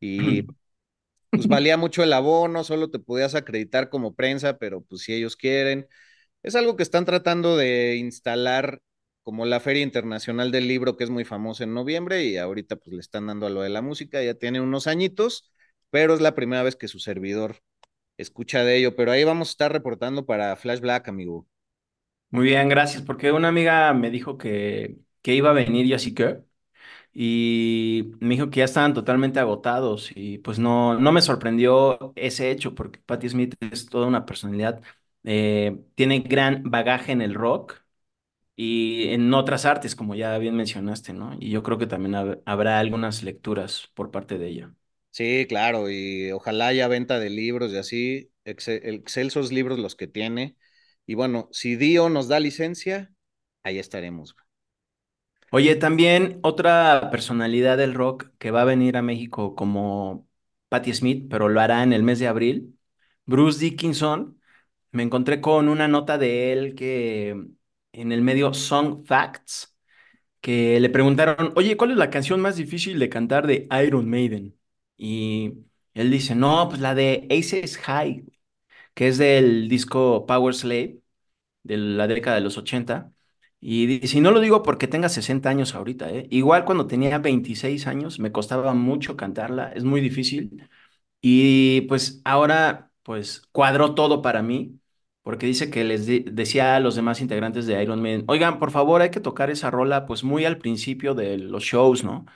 Y 0.00 0.48
pues 1.34 1.46
valía 1.48 1.76
mucho 1.76 2.02
el 2.02 2.12
abono, 2.12 2.64
solo 2.64 2.90
te 2.90 2.98
podías 2.98 3.34
acreditar 3.34 3.90
como 3.90 4.14
prensa, 4.14 4.58
pero 4.58 4.82
pues 4.82 5.02
si 5.02 5.14
ellos 5.14 5.36
quieren. 5.36 5.88
Es 6.42 6.54
algo 6.56 6.76
que 6.76 6.82
están 6.84 7.04
tratando 7.06 7.56
de 7.56 7.96
instalar 7.96 8.82
como 9.22 9.46
la 9.46 9.60
Feria 9.60 9.82
Internacional 9.82 10.52
del 10.52 10.68
Libro, 10.68 10.96
que 10.96 11.04
es 11.04 11.10
muy 11.10 11.24
famosa 11.24 11.64
en 11.64 11.74
noviembre, 11.74 12.24
y 12.24 12.36
ahorita 12.36 12.76
pues 12.76 12.94
le 12.94 13.00
están 13.00 13.26
dando 13.26 13.46
a 13.46 13.50
lo 13.50 13.62
de 13.62 13.70
la 13.70 13.82
música, 13.82 14.22
ya 14.22 14.34
tiene 14.34 14.60
unos 14.60 14.86
añitos, 14.86 15.50
pero 15.90 16.14
es 16.14 16.20
la 16.20 16.34
primera 16.34 16.62
vez 16.62 16.76
que 16.76 16.88
su 16.88 16.98
servidor 17.00 17.58
escucha 18.18 18.64
de 18.64 18.76
ello. 18.78 18.96
Pero 18.96 19.12
ahí 19.12 19.24
vamos 19.24 19.48
a 19.48 19.52
estar 19.52 19.72
reportando 19.72 20.26
para 20.26 20.56
Flash 20.56 20.80
Black, 20.80 21.08
amigo. 21.08 21.48
Muy 22.30 22.46
bien, 22.46 22.68
gracias, 22.68 23.02
porque 23.02 23.30
una 23.30 23.48
amiga 23.48 23.92
me 23.94 24.10
dijo 24.10 24.36
que, 24.38 24.98
que 25.22 25.34
iba 25.34 25.50
a 25.50 25.52
venir 25.52 25.86
y 25.86 25.94
así 25.94 26.14
que, 26.14 26.42
y 27.14 28.12
me 28.20 28.34
dijo 28.34 28.50
que 28.50 28.58
ya 28.60 28.64
estaban 28.64 28.94
totalmente 28.94 29.40
agotados 29.40 30.10
y 30.14 30.38
pues 30.38 30.58
no, 30.58 30.98
no 30.98 31.12
me 31.12 31.22
sorprendió 31.22 32.12
ese 32.16 32.50
hecho, 32.50 32.74
porque 32.74 33.00
Patti 33.00 33.28
Smith 33.28 33.54
es 33.60 33.86
toda 33.86 34.06
una 34.08 34.26
personalidad, 34.26 34.82
eh, 35.24 35.80
tiene 35.94 36.20
gran 36.20 36.62
bagaje 36.70 37.12
en 37.12 37.22
el 37.22 37.34
rock 37.34 37.76
y 38.56 39.08
en 39.08 39.32
otras 39.34 39.64
artes, 39.66 39.96
como 39.96 40.14
ya 40.14 40.38
bien 40.38 40.56
mencionaste, 40.56 41.12
¿no? 41.12 41.36
Y 41.40 41.50
yo 41.50 41.62
creo 41.62 41.78
que 41.78 41.86
también 41.86 42.14
hab- 42.14 42.42
habrá 42.46 42.78
algunas 42.80 43.22
lecturas 43.22 43.90
por 43.94 44.10
parte 44.10 44.38
de 44.38 44.48
ella. 44.48 44.74
Sí, 45.10 45.46
claro, 45.48 45.88
y 45.90 46.32
ojalá 46.32 46.68
haya 46.68 46.88
venta 46.88 47.20
de 47.20 47.30
libros 47.30 47.72
y 47.72 47.76
así, 47.76 48.32
exce- 48.44 48.80
excelsos 48.82 49.52
libros 49.52 49.78
los 49.78 49.94
que 49.94 50.08
tiene. 50.08 50.56
Y 51.06 51.14
bueno, 51.14 51.48
si 51.52 51.76
Dio 51.76 52.08
nos 52.08 52.26
da 52.28 52.40
licencia, 52.40 53.12
ahí 53.62 53.78
estaremos. 53.78 54.34
Oye, 55.56 55.76
también 55.76 56.40
otra 56.42 57.10
personalidad 57.12 57.78
del 57.78 57.94
rock 57.94 58.30
que 58.38 58.50
va 58.50 58.62
a 58.62 58.64
venir 58.64 58.96
a 58.96 59.02
México 59.02 59.54
como 59.54 60.28
Patti 60.68 60.92
Smith, 60.92 61.28
pero 61.30 61.48
lo 61.48 61.60
hará 61.60 61.84
en 61.84 61.92
el 61.92 62.02
mes 62.02 62.18
de 62.18 62.26
abril, 62.26 62.76
Bruce 63.24 63.60
Dickinson. 63.60 64.40
Me 64.92 65.04
encontré 65.04 65.40
con 65.40 65.68
una 65.68 65.86
nota 65.88 66.18
de 66.18 66.52
él 66.52 66.74
que 66.74 67.30
en 67.92 68.12
el 68.12 68.22
medio 68.22 68.52
Song 68.54 69.04
Facts, 69.06 69.76
que 70.40 70.80
le 70.80 70.90
preguntaron, 70.90 71.52
oye, 71.56 71.76
¿cuál 71.76 71.92
es 71.92 71.98
la 71.98 72.10
canción 72.10 72.40
más 72.40 72.56
difícil 72.56 72.98
de 72.98 73.08
cantar 73.10 73.46
de 73.46 73.68
Iron 73.86 74.10
Maiden? 74.10 74.58
Y 74.96 75.54
él 75.94 76.10
dice, 76.10 76.34
no, 76.36 76.68
pues 76.68 76.80
la 76.80 76.94
de 76.96 77.28
Aces 77.30 77.78
High, 77.78 78.24
que 78.94 79.08
es 79.08 79.18
del 79.18 79.68
disco 79.68 80.26
Power 80.26 80.54
Slave 80.54 81.00
de 81.64 81.78
la 81.78 82.08
década 82.08 82.36
de 82.38 82.42
los 82.42 82.58
80. 82.58 83.13
Y 83.66 84.04
y 84.16 84.20
no 84.20 84.30
lo 84.30 84.40
digo 84.40 84.62
porque 84.62 84.86
tenga 84.88 85.08
60 85.08 85.48
años 85.48 85.74
ahorita, 85.74 86.10
¿eh? 86.10 86.26
Igual 86.30 86.64
cuando 86.66 86.86
tenía 86.86 87.18
26 87.18 87.86
años 87.86 88.18
me 88.18 88.30
costaba 88.32 88.74
mucho 88.74 89.16
cantarla, 89.16 89.72
es 89.72 89.84
muy 89.84 90.00
difícil. 90.02 90.68
Y 91.20 91.82
pues 91.82 92.20
ahora 92.24 92.90
pues 93.02 93.42
cuadró 93.52 93.94
todo 93.94 94.22
para 94.22 94.42
mí, 94.42 94.80
porque 95.22 95.46
dice 95.46 95.70
que 95.70 95.84
les 95.84 96.06
de- 96.06 96.24
decía 96.32 96.76
a 96.76 96.80
los 96.80 96.94
demás 96.96 97.20
integrantes 97.22 97.66
de 97.66 97.82
Iron 97.82 98.02
Maiden, 98.02 98.24
oigan, 98.28 98.58
por 98.58 98.70
favor, 98.70 99.02
hay 99.02 99.10
que 99.10 99.20
tocar 99.20 99.50
esa 99.50 99.70
rola 99.70 100.06
pues 100.06 100.24
muy 100.24 100.44
al 100.46 100.58
principio 100.58 101.14
de 101.14 101.38
los 101.38 101.64
shows, 101.64 102.04
¿no? 102.04 102.26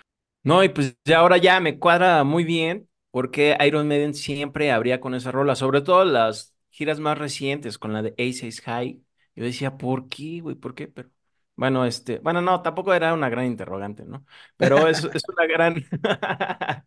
No, 0.44 0.64
y 0.64 0.68
pues 0.70 0.96
ya 1.04 1.18
ahora 1.18 1.36
ya 1.38 1.60
me 1.60 1.78
cuadra 1.78 2.24
muy 2.24 2.44
bien 2.44 2.88
porque 3.10 3.56
Iron 3.66 3.88
Maiden 3.88 4.14
siempre 4.14 4.72
abría 4.72 5.00
con 5.00 5.14
esa 5.14 5.32
rola, 5.32 5.56
sobre 5.56 5.82
todo 5.82 6.04
las 6.04 6.54
giras 6.70 7.00
más 7.00 7.18
recientes 7.18 7.78
con 7.78 7.92
la 7.92 8.02
de 8.02 8.14
Ace 8.18 8.50
High. 8.64 9.02
Yo 9.34 9.44
decía, 9.44 9.76
¿por 9.76 10.08
qué, 10.08 10.40
güey? 10.40 10.56
¿Por 10.56 10.74
qué? 10.74 10.88
Pero 10.88 11.10
bueno, 11.58 11.84
este, 11.86 12.20
bueno, 12.20 12.40
no, 12.40 12.62
tampoco 12.62 12.94
era 12.94 13.12
una 13.14 13.28
gran 13.28 13.46
interrogante, 13.46 14.04
¿no? 14.04 14.24
Pero 14.56 14.86
es, 14.88 15.04
es 15.12 15.22
una 15.28 15.46
gran, 15.46 15.74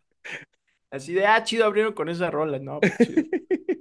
así 0.90 1.12
de, 1.14 1.26
ah, 1.26 1.42
chido, 1.44 1.66
abrieron 1.66 1.94
con 1.94 2.08
esa 2.08 2.30
rola, 2.30 2.58
no, 2.58 2.80
pues. 2.80 3.12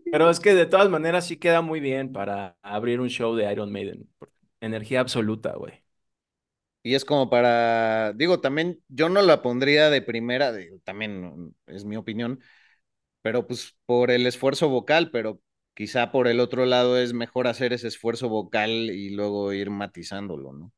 Pero 0.09 0.29
es 0.29 0.39
que 0.41 0.53
de 0.55 0.65
todas 0.67 0.89
maneras 0.89 1.27
sí 1.27 1.37
queda 1.37 1.61
muy 1.61 1.79
bien 1.79 2.11
para 2.13 2.57
abrir 2.63 2.99
un 3.01 3.09
show 3.09 3.35
de 3.35 3.51
Iron 3.51 3.71
Maiden. 3.71 4.09
Energía 4.61 5.01
absoluta, 5.01 5.53
güey. 5.55 5.83
Y 6.83 6.95
es 6.95 7.05
como 7.05 7.29
para, 7.29 8.13
digo, 8.13 8.41
también 8.41 8.81
yo 8.87 9.07
no 9.09 9.21
la 9.21 9.41
pondría 9.43 9.89
de 9.91 10.01
primera, 10.01 10.51
también 10.83 11.55
es 11.67 11.85
mi 11.85 11.95
opinión, 11.95 12.39
pero 13.21 13.47
pues 13.47 13.77
por 13.85 14.11
el 14.11 14.27
esfuerzo 14.27 14.69
vocal, 14.69 15.11
pero 15.11 15.41
quizá 15.75 16.11
por 16.11 16.27
el 16.27 16.39
otro 16.39 16.65
lado 16.65 16.97
es 16.99 17.13
mejor 17.13 17.47
hacer 17.47 17.73
ese 17.73 17.87
esfuerzo 17.89 18.29
vocal 18.29 18.71
y 18.91 19.11
luego 19.11 19.53
ir 19.53 19.69
matizándolo, 19.71 20.53
¿no? 20.53 20.73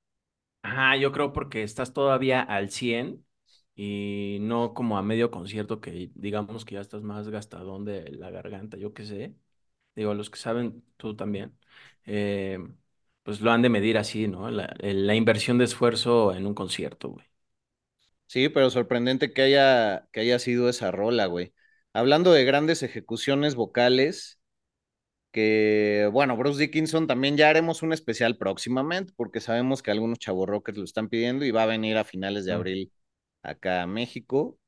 Ajá, 0.63 0.96
yo 0.98 1.12
creo 1.12 1.34
porque 1.34 1.63
estás 1.63 1.93
todavía 1.93 2.41
al 2.41 2.70
100 2.72 3.25
y 3.75 4.38
no 4.41 4.74
como 4.74 4.98
a 4.98 5.03
medio 5.03 5.29
concierto 5.32 5.82
que 5.82 6.12
digamos 6.15 6.63
que 6.65 6.75
ya 6.75 6.82
estás 6.82 7.03
más 7.03 7.27
gastadón 7.29 7.86
de 7.86 8.10
la 8.12 8.29
garganta, 8.32 8.77
yo 8.77 8.93
qué 8.93 9.05
sé. 9.05 9.36
Digo, 9.96 10.13
los 10.15 10.29
que 10.29 10.39
saben, 10.39 10.84
tú 10.98 11.15
también, 11.15 11.58
eh, 12.05 12.60
pues 13.24 13.41
lo 13.41 13.51
han 13.51 13.62
de 13.63 13.70
medir 13.70 13.98
así, 13.98 14.27
¿no? 14.27 14.51
La, 14.51 14.75
la 14.82 15.15
inversión 15.15 15.58
de 15.60 15.65
esfuerzo 15.65 16.34
en 16.36 16.48
un 16.48 16.53
concierto, 16.55 17.10
güey. 17.12 17.25
Sí, 18.27 18.50
pero 18.50 18.70
sorprendente 18.70 19.34
que 19.34 19.43
haya, 19.43 20.08
que 20.12 20.22
haya 20.22 20.39
sido 20.39 20.67
esa 20.70 20.91
rola, 20.91 21.27
güey. 21.27 21.53
Hablando 21.93 22.32
de 22.34 22.46
grandes 22.46 22.82
ejecuciones 22.82 23.53
vocales, 23.55 24.39
que 25.33 26.09
bueno, 26.13 26.37
Bruce 26.37 26.61
Dickinson 26.61 27.07
también 27.07 27.37
ya 27.37 27.49
haremos 27.49 27.83
un 27.83 27.93
especial 27.93 28.37
próximamente, 28.37 29.13
porque 29.17 29.41
sabemos 29.41 29.83
que 29.83 29.91
algunos 29.91 30.19
chavos 30.19 30.47
rockers 30.49 30.79
lo 30.79 30.85
están 30.85 31.09
pidiendo 31.09 31.45
y 31.45 31.51
va 31.51 31.63
a 31.63 31.67
venir 31.67 31.97
a 31.97 32.05
finales 32.05 32.45
de 32.45 32.53
abril 32.53 32.93
acá 33.43 33.83
a 33.83 33.87
México. 33.87 34.59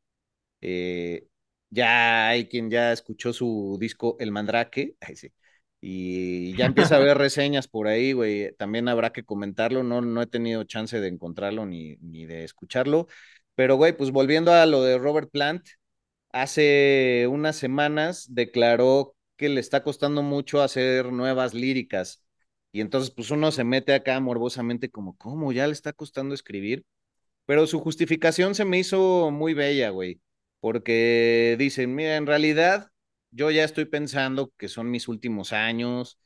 Eh, 0.62 1.27
Ya 1.69 2.29
hay 2.29 2.48
quien 2.48 2.69
ya 2.69 2.91
escuchó 2.93 3.34
su 3.34 3.77
disco 3.79 4.15
El 4.19 4.31
Mandrake. 4.31 4.95
Ay, 5.01 5.15
sí. 5.15 5.34
Y 5.81 6.55
ya 6.55 6.65
empieza 6.65 6.95
a 6.95 6.98
haber 7.00 7.17
reseñas 7.17 7.67
por 7.67 7.88
ahí, 7.88 8.13
güey. 8.13 8.55
También 8.57 8.88
habrá 8.89 9.12
que 9.13 9.24
comentarlo. 9.25 9.84
No, 9.84 10.01
no 10.01 10.22
he 10.22 10.27
tenido 10.27 10.63
chance 10.63 11.00
de 11.00 11.07
encontrarlo 11.10 11.65
ni, 11.65 11.98
ni 11.98 12.25
de 12.25 12.43
escucharlo. 12.45 13.07
Pero, 13.55 13.75
güey, 13.77 13.95
pues 13.98 14.12
volviendo 14.12 14.53
a 14.53 14.65
lo 14.65 14.84
de 14.84 14.98
Robert 14.98 15.29
Plant, 15.31 15.67
hace 16.31 17.27
unas 17.29 17.55
semanas 17.55 18.27
declaró 18.34 19.14
que 19.38 19.50
le 19.50 19.60
está 19.60 19.84
costando 19.84 20.22
mucho 20.24 20.62
hacer 20.62 21.12
nuevas 21.12 21.54
líricas. 21.54 22.24
Y 22.72 22.82
entonces, 22.82 23.12
pues 23.12 23.32
uno 23.32 23.51
se 23.51 23.63
mete 23.63 23.94
acá 23.94 24.20
morbosamente 24.20 24.89
como, 24.92 25.18
¿cómo? 25.18 25.51
¿Ya 25.51 25.68
le 25.68 25.74
está 25.74 25.94
costando 25.94 26.36
escribir? 26.36 26.86
Pero 27.46 27.68
su 27.68 27.80
justificación 27.80 28.56
se 28.56 28.65
me 28.65 28.80
hizo 28.80 29.32
muy 29.32 29.54
bella, 29.54 29.89
güey, 29.92 30.22
porque 30.60 31.56
dicen, 31.60 31.96
mira, 31.96 32.18
en 32.18 32.25
realidad 32.27 32.89
yo 33.32 33.51
ya 33.51 33.63
estoy 33.63 33.86
pensando 33.86 34.51
que 34.58 34.68
son 34.70 34.92
mis 34.92 35.08
últimos 35.08 35.54
años, 35.54 36.20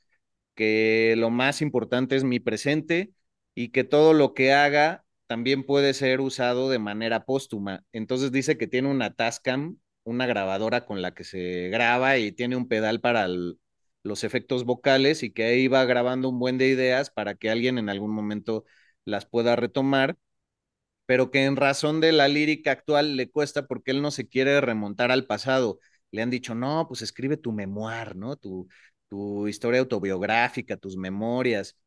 que 0.55 1.15
lo 1.17 1.29
más 1.29 1.61
importante 1.61 2.15
es 2.15 2.23
mi 2.23 2.39
presente 2.39 3.13
y 3.55 3.69
que 3.69 3.83
todo 3.83 4.13
lo 4.13 4.33
que 4.33 4.53
haga 4.53 5.05
también 5.27 5.63
puede 5.65 5.93
ser 5.93 6.21
usado 6.21 6.69
de 6.69 6.79
manera 6.79 7.25
póstuma. 7.25 7.83
Entonces 7.93 8.31
dice 8.31 8.57
que 8.57 8.67
tiene 8.67 8.89
una 8.89 9.13
Tascam, 9.13 9.77
una 10.09 10.25
grabadora 10.27 10.85
con 10.85 11.01
la 11.01 11.13
que 11.13 11.23
se 11.23 11.69
graba 11.69 12.17
y 12.17 12.31
tiene 12.31 12.55
un 12.55 12.67
pedal 12.67 13.01
para 13.01 13.25
el- 13.25 13.59
los 14.03 14.23
efectos 14.23 14.65
vocales 14.65 15.23
y 15.23 15.31
que 15.33 15.43
ahí 15.45 15.67
va 15.67 15.85
grabando 15.85 16.29
un 16.29 16.39
buen 16.39 16.57
de 16.57 16.67
ideas 16.67 17.09
para 17.11 17.35
que 17.35 17.49
alguien 17.49 17.77
en 17.77 17.89
algún 17.89 18.11
momento 18.11 18.65
las 19.05 19.25
pueda 19.25 19.55
retomar 19.55 20.17
pero 21.05 21.31
que 21.31 21.45
en 21.45 21.55
razón 21.55 22.01
de 22.01 22.11
la 22.11 22.27
lírica 22.27 22.71
actual 22.71 23.15
le 23.17 23.29
cuesta 23.31 23.65
porque 23.67 23.91
él 23.91 24.01
no 24.01 24.11
se 24.11 24.27
quiere 24.27 24.61
remontar 24.61 25.11
al 25.11 25.25
pasado. 25.25 25.79
Le 26.11 26.21
han 26.21 26.29
dicho, 26.29 26.53
no, 26.55 26.85
pues 26.87 27.01
escribe 27.01 27.37
tu 27.37 27.51
memoir, 27.51 28.15
¿no? 28.15 28.35
Tu, 28.37 28.67
tu 29.07 29.47
historia 29.47 29.79
autobiográfica, 29.81 30.77
tus 30.77 30.97
memorias. 30.97 31.77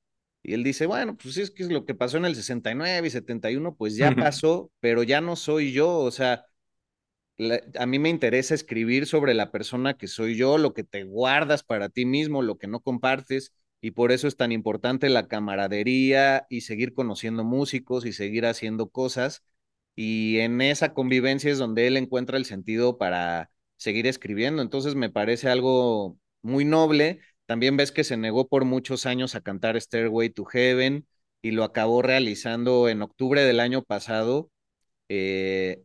Y 0.42 0.54
él 0.54 0.64
dice, 0.64 0.86
bueno, 0.86 1.16
pues 1.16 1.36
es 1.36 1.50
que 1.52 1.62
es 1.62 1.70
lo 1.70 1.84
que 1.84 1.94
pasó 1.94 2.16
en 2.16 2.24
el 2.24 2.34
69 2.34 3.06
y 3.06 3.10
71, 3.10 3.76
pues 3.76 3.96
ya 3.96 4.16
pasó, 4.18 4.72
pero 4.80 5.02
ya 5.04 5.20
no 5.20 5.36
soy 5.36 5.72
yo, 5.72 5.98
o 5.98 6.10
sea, 6.10 6.44
a 7.78 7.86
mí 7.86 7.98
me 7.98 8.08
interesa 8.08 8.54
escribir 8.54 9.06
sobre 9.06 9.34
la 9.34 9.50
persona 9.50 9.94
que 9.94 10.06
soy 10.08 10.36
yo, 10.36 10.58
lo 10.58 10.74
que 10.74 10.84
te 10.84 11.04
guardas 11.04 11.62
para 11.64 11.88
ti 11.88 12.04
mismo, 12.06 12.42
lo 12.42 12.58
que 12.58 12.68
no 12.68 12.80
compartes, 12.80 13.52
y 13.80 13.92
por 13.92 14.12
eso 14.12 14.28
es 14.28 14.36
tan 14.36 14.52
importante 14.52 15.08
la 15.08 15.26
camaradería 15.28 16.46
y 16.48 16.60
seguir 16.62 16.94
conociendo 16.94 17.42
músicos 17.44 18.06
y 18.06 18.12
seguir 18.12 18.46
haciendo 18.46 18.88
cosas. 18.90 19.42
Y 19.96 20.38
en 20.38 20.60
esa 20.60 20.94
convivencia 20.94 21.50
es 21.50 21.58
donde 21.58 21.86
él 21.86 21.96
encuentra 21.96 22.36
el 22.38 22.44
sentido 22.44 22.96
para 22.98 23.50
seguir 23.76 24.06
escribiendo. 24.06 24.62
Entonces 24.62 24.94
me 24.94 25.10
parece 25.10 25.48
algo 25.48 26.18
muy 26.42 26.64
noble. 26.64 27.20
También 27.46 27.76
ves 27.76 27.92
que 27.92 28.04
se 28.04 28.16
negó 28.16 28.48
por 28.48 28.64
muchos 28.64 29.04
años 29.06 29.34
a 29.34 29.40
cantar 29.40 29.80
Stairway 29.80 30.30
to 30.30 30.44
Heaven 30.44 31.06
y 31.42 31.50
lo 31.50 31.64
acabó 31.64 32.02
realizando 32.02 32.88
en 32.88 33.02
octubre 33.02 33.42
del 33.44 33.58
año 33.60 33.82
pasado. 33.82 34.50
eh, 35.08 35.82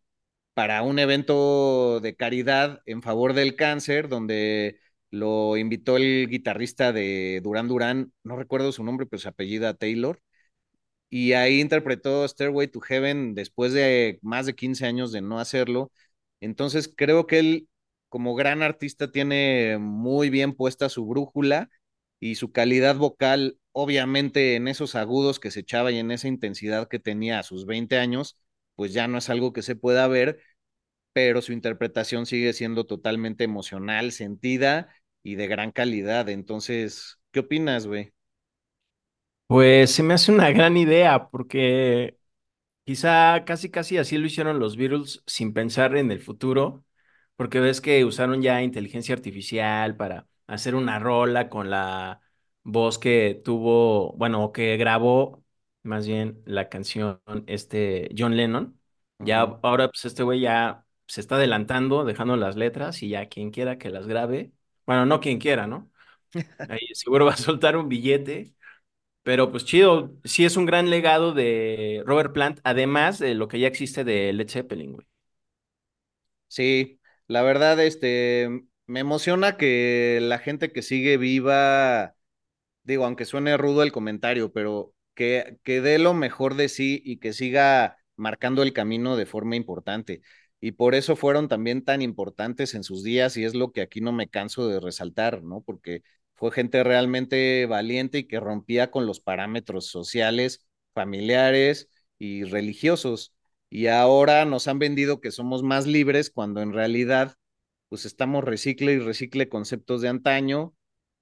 para 0.58 0.82
un 0.82 0.98
evento 0.98 2.00
de 2.00 2.16
caridad 2.16 2.82
en 2.88 3.04
favor 3.04 3.34
del 3.34 3.56
cáncer, 3.56 4.10
donde 4.10 4.80
lo 5.12 5.56
invitó 5.56 5.98
el 5.98 6.28
guitarrista 6.30 6.92
de 6.92 7.42
Duran 7.44 7.68
Duran, 7.68 8.12
no 8.24 8.36
recuerdo 8.38 8.72
su 8.72 8.84
nombre, 8.84 9.06
pero 9.06 9.20
su 9.22 9.30
apellida 9.30 9.76
Taylor, 9.76 10.20
y 11.10 11.34
ahí 11.34 11.62
interpretó 11.62 12.28
Stairway 12.28 12.68
to 12.70 12.80
Heaven 12.82 13.36
después 13.36 13.74
de 13.74 14.20
más 14.24 14.46
de 14.48 14.56
15 14.56 14.86
años 14.86 15.12
de 15.12 15.22
no 15.22 15.40
hacerlo. 15.40 15.92
Entonces 16.42 16.92
creo 16.96 17.28
que 17.28 17.40
él, 17.40 17.70
como 18.10 18.36
gran 18.36 18.64
artista, 18.64 19.12
tiene 19.12 19.78
muy 19.80 20.30
bien 20.30 20.54
puesta 20.54 20.90
su 20.90 21.06
brújula 21.08 21.70
y 22.20 22.36
su 22.36 22.52
calidad 22.52 22.96
vocal, 22.96 23.60
obviamente 23.72 24.56
en 24.56 24.67
esos 24.67 24.96
agudos 24.96 25.39
que 25.39 25.52
se 25.52 25.62
echaba 25.62 25.91
y 25.91 26.00
en 26.00 26.12
esa 26.12 26.28
intensidad 26.28 26.88
que 26.89 27.00
tenía 27.00 27.39
a 27.39 27.43
sus 27.43 27.65
20 27.65 27.98
años, 28.00 28.38
pues 28.76 28.93
ya 28.93 29.08
no 29.08 29.17
es 29.17 29.30
algo 29.30 29.54
que 29.54 29.62
se 29.62 29.76
pueda 29.76 30.08
ver, 30.08 30.39
pero 31.17 31.41
su 31.41 31.51
interpretación 31.51 32.27
sigue 32.27 32.53
siendo 32.53 32.86
totalmente 32.86 33.43
emocional, 33.43 34.12
sentida 34.12 34.88
y 35.23 35.34
de 35.34 35.47
gran 35.47 35.71
calidad. 35.71 36.30
Entonces, 36.30 37.19
¿qué 37.32 37.39
opinas, 37.39 37.88
güey? 37.88 38.13
Pues 39.47 39.91
se 39.95 40.03
me 40.03 40.13
hace 40.13 40.32
una 40.32 40.51
gran 40.51 40.75
idea 40.75 41.30
porque 41.30 42.17
quizá 42.86 43.45
casi 43.45 43.71
casi 43.71 43.97
así 43.97 44.17
lo 44.17 44.27
hicieron 44.27 44.60
los 44.60 44.77
Beatles 44.77 45.23
sin 45.27 45.53
pensar 45.53 45.97
en 45.97 46.12
el 46.12 46.21
futuro, 46.21 46.86
porque 47.38 47.60
ves 47.62 47.82
que 47.82 48.06
usaron 48.06 48.41
ya 48.41 48.63
inteligencia 48.63 49.15
artificial 49.15 49.97
para 49.97 50.27
hacer 50.47 50.75
una 50.75 50.99
rola 50.99 51.49
con 51.49 51.69
la 51.71 52.21
voz 52.63 52.99
que 52.99 53.41
tuvo, 53.45 54.13
bueno, 54.17 54.51
que 54.53 54.77
grabó 54.77 55.43
más 55.84 56.08
bien 56.08 56.41
la 56.45 56.69
canción 56.69 57.21
este 57.47 58.10
John 58.17 58.38
Lennon. 58.38 58.80
Ya 59.19 59.41
ahora 59.41 59.89
pues 59.89 60.06
este 60.06 60.23
güey 60.23 60.41
ya 60.41 60.86
se 61.08 61.22
está 61.22 61.36
adelantando, 61.36 62.06
dejando 62.06 62.36
las 62.38 62.56
letras 62.56 63.04
y 63.04 63.10
ya 63.10 63.28
quien 63.30 63.52
quiera 63.52 63.78
que 63.78 63.89
las 63.89 64.08
grabe, 64.08 64.52
bueno, 64.86 65.06
no 65.06 65.20
quien 65.22 65.39
quiera, 65.39 65.67
¿no? 65.67 65.91
Ahí 66.67 66.80
seguro 66.93 67.26
va 67.26 67.34
a 67.34 67.38
soltar 67.38 67.78
un 67.78 67.89
billete. 67.89 68.54
Pero 69.24 69.52
pues 69.52 69.65
chido, 69.65 70.13
sí 70.24 70.46
es 70.46 70.58
un 70.58 70.65
gran 70.65 70.89
legado 70.89 71.34
de 71.34 72.04
Robert 72.06 72.34
Plant, 72.34 72.60
además 72.63 73.20
de 73.20 73.36
lo 73.36 73.48
que 73.50 73.60
ya 73.60 73.67
existe 73.67 74.04
de 74.06 74.34
Led 74.34 74.50
Zeppelin, 74.50 74.93
güey. 74.93 75.08
Sí, 76.48 77.00
la 77.28 77.41
verdad, 77.41 77.80
este, 77.82 78.63
me 78.86 79.00
emociona 79.02 79.58
que 79.58 80.20
la 80.22 80.39
gente 80.39 80.72
que 80.72 80.82
sigue 80.82 81.17
viva 81.17 82.15
digo, 82.84 83.06
aunque 83.06 83.26
suene 83.26 83.58
rudo 83.58 83.84
el 83.84 83.91
comentario, 83.93 84.52
pero 84.54 84.93
que, 85.15 85.60
que 85.63 85.82
dé 85.82 86.00
lo 86.00 86.13
mejor 86.15 86.56
de 86.56 86.70
sí 86.70 87.02
y 87.06 87.20
que 87.20 87.34
siga 87.34 87.98
marcando 88.17 88.63
el 88.63 88.74
camino 88.74 89.17
de 89.17 89.26
forma 89.28 89.56
importante. 89.58 90.22
Y 90.60 90.72
por 90.72 90.96
eso 90.96 91.15
fueron 91.15 91.48
también 91.48 91.84
tan 91.86 92.02
importantes 92.02 92.74
en 92.74 92.84
sus 92.84 93.04
días 93.04 93.38
y 93.38 93.43
es 93.46 93.54
lo 93.56 93.72
que 93.72 93.82
aquí 93.82 94.02
no 94.02 94.12
me 94.12 94.28
canso 94.30 94.67
de 94.67 94.80
resaltar, 94.80 95.43
¿no? 95.43 95.62
Porque 95.62 96.02
fue 96.36 96.52
gente 96.52 96.84
realmente 96.84 97.65
valiente 97.67 98.20
y 98.20 98.28
que 98.28 98.39
rompía 98.39 98.89
con 98.91 99.06
los 99.06 99.20
parámetros 99.20 99.88
sociales, 99.88 100.65
familiares 100.93 101.89
y 102.17 102.43
religiosos. 102.43 103.34
Y 103.70 103.88
ahora 103.88 104.46
nos 104.46 104.67
han 104.67 104.80
vendido 104.80 105.22
que 105.22 105.32
somos 105.32 105.62
más 105.63 105.86
libres 105.88 106.30
cuando 106.32 106.62
en 106.62 106.74
realidad 106.74 107.36
pues 107.89 108.06
estamos 108.06 108.43
recicle 108.43 108.93
y 108.93 109.00
recicle 109.00 109.50
conceptos 109.50 110.02
de 110.02 110.10
antaño 110.10 110.74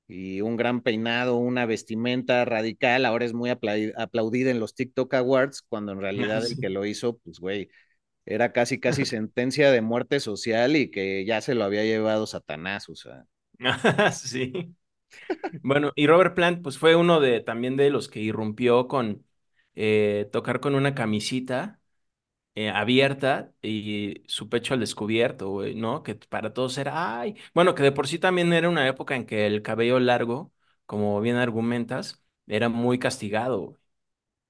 y 0.08 0.41
un 0.41 0.56
gran 0.58 0.82
peinado, 0.82 1.38
una 1.38 1.65
vestimenta 1.65 2.45
radical, 2.45 3.06
ahora 3.06 3.26
es 3.26 3.34
muy 3.34 3.50
apla- 3.50 3.93
aplaudida 3.98 4.52
en 4.52 4.60
los 4.60 4.76
TikTok 4.76 5.13
Awards, 5.15 5.63
cuando 5.63 5.91
en 5.93 6.00
realidad 6.02 6.45
el 6.45 6.60
que 6.60 6.69
lo 6.69 6.86
hizo, 6.86 7.17
pues 7.19 7.39
güey, 7.39 7.69
era 8.25 8.51
casi 8.53 8.79
casi 8.79 9.05
sentencia 9.05 9.71
de 9.71 9.81
muerte 9.81 10.19
social 10.19 10.75
y 10.75 10.91
que 10.91 11.25
ya 11.25 11.41
se 11.41 11.55
lo 11.55 11.63
había 11.63 11.83
llevado 11.83 12.27
Satanás, 12.27 12.89
o 12.89 12.95
sea. 12.95 13.25
Sí. 14.13 14.75
Bueno, 15.63 15.91
y 15.95 16.07
Robert 16.07 16.35
Plant, 16.35 16.61
pues 16.63 16.77
fue 16.77 16.95
uno 16.95 17.19
de 17.19 17.41
también 17.41 17.77
de 17.77 17.89
los 17.89 18.09
que 18.09 18.19
irrumpió 18.21 18.88
con 18.88 19.25
eh, 19.75 20.29
tocar 20.31 20.59
con 20.61 20.75
una 20.75 20.95
camisita 20.95 21.81
eh, 22.55 22.69
abierta 22.69 23.53
y 23.61 24.23
su 24.27 24.49
pecho 24.49 24.73
al 24.75 24.81
descubierto, 24.81 25.49
güey, 25.49 25.75
¿no? 25.75 26.03
Que 26.03 26.15
para 26.15 26.53
todos 26.53 26.77
era, 26.77 27.19
ay, 27.21 27.38
bueno, 27.53 27.75
que 27.75 27.83
de 27.83 27.91
por 27.93 28.07
sí 28.07 28.19
también 28.19 28.53
era 28.53 28.69
una 28.69 28.88
época 28.88 29.15
en 29.15 29.25
que 29.25 29.47
el 29.47 29.61
cabello 29.63 29.99
largo, 29.99 30.53
como 30.88 31.21
bien 31.21 31.38
argumentas, 31.38 32.23
era 32.47 32.69
muy 32.69 32.99
castigado, 32.99 33.59
güey. 33.61 33.77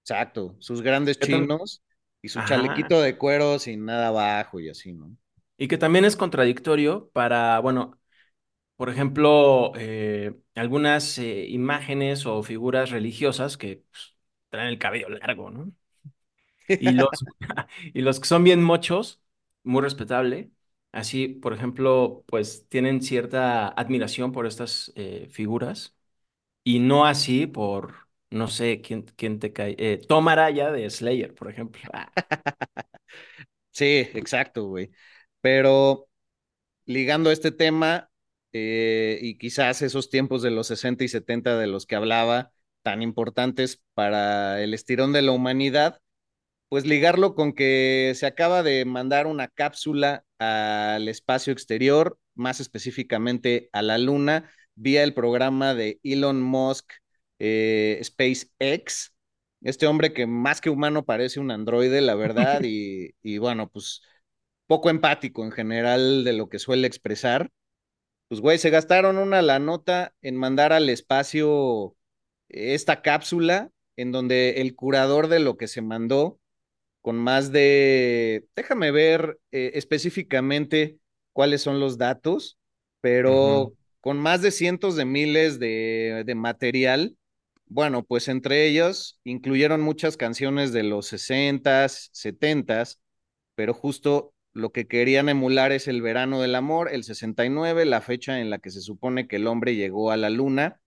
Exacto, 0.04 0.56
sus 0.60 0.82
grandes 0.82 1.20
chinos 1.20 1.82
y 2.26 2.30
su 2.30 2.42
Ajá. 2.42 2.42
chalequito 2.44 3.02
de 3.02 3.18
cuero 3.18 3.60
sin 3.60 3.86
nada 3.86 4.08
abajo 4.10 4.60
y 4.60 4.70
así, 4.70 4.94
¿no? 4.94 5.16
Y 5.58 5.68
que 5.68 5.78
también 5.78 6.06
es 6.06 6.16
contradictorio 6.18 7.10
para, 7.12 7.60
bueno, 7.60 7.98
por 8.78 8.90
ejemplo, 8.90 9.74
eh, 9.78 10.36
algunas 10.56 11.18
eh, 11.20 11.48
imágenes 11.50 12.26
o 12.28 12.44
figuras 12.44 12.92
religiosas 12.92 13.58
que 13.58 13.84
pues, 13.92 14.18
traen 14.50 14.70
el 14.70 14.80
cabello 14.80 15.10
largo, 15.10 15.52
¿no? 15.52 15.72
Y 16.78 16.92
los, 16.94 17.26
y 17.94 18.02
los 18.02 18.20
que 18.20 18.28
son 18.28 18.44
bien 18.44 18.62
mochos, 18.64 19.22
muy 19.64 19.82
respetable, 19.82 20.52
así, 20.92 21.28
por 21.28 21.54
ejemplo, 21.54 22.24
pues 22.28 22.68
tienen 22.70 23.02
cierta 23.02 23.68
admiración 23.70 24.32
por 24.32 24.46
estas 24.46 24.92
eh, 24.96 25.28
figuras 25.32 25.96
y 26.64 26.80
no 26.80 27.06
así 27.06 27.48
por, 27.48 28.05
no 28.30 28.48
sé, 28.48 28.82
quién, 28.82 29.04
quién 29.16 29.40
te 29.40 29.54
cae, 29.54 29.76
eh, 29.80 30.02
Tom 30.08 30.28
Araya 30.28 30.72
de 30.72 30.90
Slayer, 30.90 31.34
por 31.34 31.50
ejemplo. 31.50 31.82
Sí, 33.72 34.08
exacto, 34.14 34.66
güey. 34.68 34.92
Pero 35.42 36.08
ligando 36.86 37.32
este 37.32 37.52
tema 37.52 38.10
eh, 38.54 39.20
y 39.22 39.38
quizás 39.38 39.82
esos 39.82 40.10
tiempos 40.10 40.42
de 40.42 40.52
los 40.52 40.68
60 40.68 41.04
y 41.04 41.08
70 41.10 41.58
de 41.58 41.68
los 41.68 41.86
que 41.86 41.96
hablaba, 41.96 42.52
tan 42.84 43.02
importantes 43.02 43.84
para 43.94 44.62
el 44.64 44.74
estirón 44.74 45.14
de 45.14 45.22
la 45.24 45.32
humanidad, 45.32 46.00
pues 46.70 46.86
ligarlo 46.86 47.36
con 47.36 47.54
que 47.54 48.14
se 48.16 48.26
acaba 48.28 48.64
de 48.64 48.86
mandar 48.86 49.28
una 49.28 49.48
cápsula 49.48 50.26
al 50.40 51.08
espacio 51.08 51.54
exterior, 51.54 52.20
más 52.36 52.60
específicamente 52.60 53.70
a 53.74 53.82
la 53.82 53.98
Luna, 53.98 54.52
vía 54.76 55.04
el 55.04 55.14
programa 55.14 55.74
de 55.76 56.00
Elon 56.04 56.42
Musk 56.42 56.92
eh, 57.40 58.00
SpaceX. 58.04 59.14
Este 59.62 59.88
hombre 59.88 60.14
que 60.14 60.28
más 60.28 60.62
que 60.62 60.70
humano 60.70 61.06
parece 61.06 61.40
un 61.40 61.52
androide, 61.52 62.02
la 62.02 62.16
verdad, 62.16 62.62
y, 62.64 63.16
y 63.24 63.38
bueno, 63.40 63.70
pues 63.70 64.02
poco 64.68 64.90
empático 64.90 65.44
en 65.46 65.52
general 65.52 66.24
de 66.24 66.34
lo 66.34 66.50
que 66.50 66.60
suele 66.60 66.88
expresar. 66.88 67.52
Pues, 68.28 68.42
güey, 68.42 68.58
se 68.58 68.70
gastaron 68.72 69.18
una 69.18 69.42
la 69.42 69.60
nota 69.60 70.14
en 70.22 70.36
mandar 70.36 70.74
al 70.74 70.90
espacio 70.90 71.96
esta 72.50 73.02
cápsula 73.02 73.72
en 73.98 74.12
donde 74.12 74.62
el 74.62 74.76
curador 74.76 75.28
de 75.28 75.40
lo 75.40 75.58
que 75.58 75.68
se 75.68 75.82
mandó, 75.82 76.40
con 77.02 77.18
más 77.18 77.52
de, 77.52 78.48
déjame 78.56 78.92
ver 78.92 79.40
eh, 79.52 79.72
específicamente 79.76 81.00
cuáles 81.34 81.62
son 81.62 81.80
los 81.80 81.98
datos, 81.98 82.58
pero 83.02 83.74
con 84.02 84.18
más 84.18 84.42
de 84.42 84.52
cientos 84.52 84.96
de 84.96 85.06
miles 85.06 85.60
de, 85.60 86.24
de 86.26 86.36
material, 86.36 87.18
bueno, 87.68 88.04
pues 88.04 88.28
entre 88.28 88.68
ellos 88.68 89.20
incluyeron 89.24 89.82
muchas 89.82 90.18
canciones 90.18 90.72
de 90.72 90.84
los 90.84 91.08
60s, 91.08 92.10
70s, 92.14 93.00
pero 93.56 93.74
justo 93.74 94.34
lo 94.54 94.72
que 94.72 94.88
querían 94.88 95.30
emular 95.30 95.72
es 95.72 95.88
el 95.88 96.02
verano 96.02 96.42
del 96.42 96.56
amor, 96.56 96.90
el 96.92 97.04
69, 97.04 97.86
la 97.86 98.02
fecha 98.02 98.40
en 98.40 98.50
la 98.50 98.60
que 98.60 98.72
se 98.72 98.82
supone 98.82 99.28
que 99.28 99.38
el 99.38 99.48
hombre 99.48 99.76
llegó 99.76 100.12
a 100.12 100.18
la 100.18 100.30
luna 100.30 100.80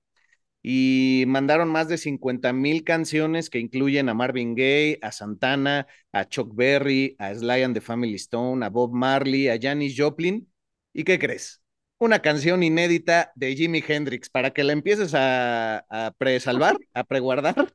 y 0.63 1.25
mandaron 1.29 1.69
más 1.71 1.89
de 1.89 1.99
50 1.99 2.53
mil 2.53 2.85
canciones 2.85 3.51
que 3.51 3.59
incluyen 3.59 4.09
a 4.09 4.15
Marvin 4.15 4.55
Gaye, 4.55 4.99
a 5.03 5.13
Santana, 5.13 5.87
a 6.13 6.27
Chuck 6.29 6.55
Berry, 6.55 7.17
a 7.19 7.35
Sly 7.35 7.63
and 7.63 7.75
the 7.75 7.81
Family 7.81 8.15
Stone, 8.17 8.65
a 8.65 8.71
Bob 8.71 8.93
Marley, 8.93 9.49
a 9.49 9.59
Janis 9.61 9.95
Joplin. 9.97 10.51
¿Y 10.93 11.05
qué 11.05 11.19
crees? 11.19 11.63
Una 11.99 12.21
canción 12.21 12.63
inédita 12.63 13.33
de 13.35 13.57
Jimi 13.57 13.83
Hendrix 13.87 14.31
para 14.31 14.53
que 14.53 14.63
la 14.65 14.73
empieces 14.73 15.15
a, 15.15 15.79
a 15.91 16.13
pre-salvar, 16.17 16.77
a 16.95 17.05
preguardar, 17.05 17.75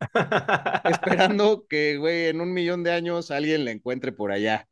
esperando 0.84 1.66
que, 1.68 1.98
güey, 1.98 2.26
en 2.26 2.40
un 2.40 2.52
millón 2.52 2.82
de 2.82 2.92
años 2.92 3.30
alguien 3.30 3.64
la 3.64 3.70
encuentre 3.72 4.12
por 4.12 4.32
allá. 4.32 4.68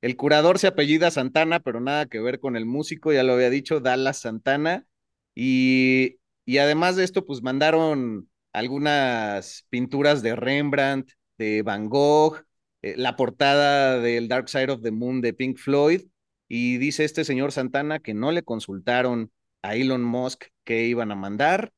El 0.00 0.16
curador 0.16 0.58
se 0.58 0.68
apellida 0.68 1.10
Santana, 1.10 1.60
pero 1.60 1.80
nada 1.80 2.06
que 2.06 2.20
ver 2.20 2.40
con 2.40 2.56
el 2.56 2.66
músico, 2.66 3.12
ya 3.12 3.22
lo 3.22 3.34
había 3.34 3.50
dicho, 3.50 3.80
Dallas 3.80 4.18
Santana. 4.20 4.86
Y, 5.34 6.18
y 6.44 6.58
además 6.58 6.96
de 6.96 7.04
esto, 7.04 7.26
pues 7.26 7.42
mandaron 7.42 8.28
algunas 8.52 9.66
pinturas 9.70 10.22
de 10.22 10.36
Rembrandt, 10.36 11.12
de 11.38 11.62
Van 11.62 11.88
Gogh, 11.88 12.44
eh, 12.82 12.94
la 12.96 13.16
portada 13.16 13.98
del 14.00 14.28
Dark 14.28 14.48
Side 14.48 14.72
of 14.72 14.82
the 14.82 14.90
Moon 14.90 15.20
de 15.20 15.32
Pink 15.32 15.58
Floyd. 15.58 16.02
Y 16.48 16.78
dice 16.78 17.04
este 17.04 17.24
señor 17.24 17.52
Santana 17.52 17.98
que 18.00 18.14
no 18.14 18.32
le 18.32 18.42
consultaron 18.42 19.32
a 19.62 19.74
Elon 19.76 20.02
Musk 20.04 20.44
qué 20.64 20.84
iban 20.86 21.10
a 21.10 21.16
mandar, 21.16 21.72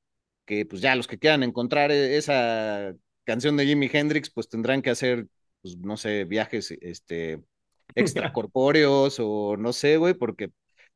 que 0.44 0.66
pues 0.66 0.82
ya 0.82 0.94
los 0.94 1.06
que 1.06 1.18
quieran 1.18 1.42
encontrar 1.42 1.90
e-, 1.92 2.16
esa 2.16 2.94
canción 3.24 3.56
de 3.56 3.66
Jimi 3.66 3.90
Hendrix, 3.92 4.30
pues 4.30 4.48
tendrán 4.48 4.82
que 4.82 4.90
hacer, 4.90 5.26
pues 5.62 5.76
no 5.78 5.96
sé, 5.96 6.24
viajes, 6.24 6.72
este 6.80 7.42
extracorpóreos 7.94 9.18
o 9.20 9.56
no 9.56 9.72
sé, 9.72 9.96
güey, 9.96 10.14
porque 10.14 10.50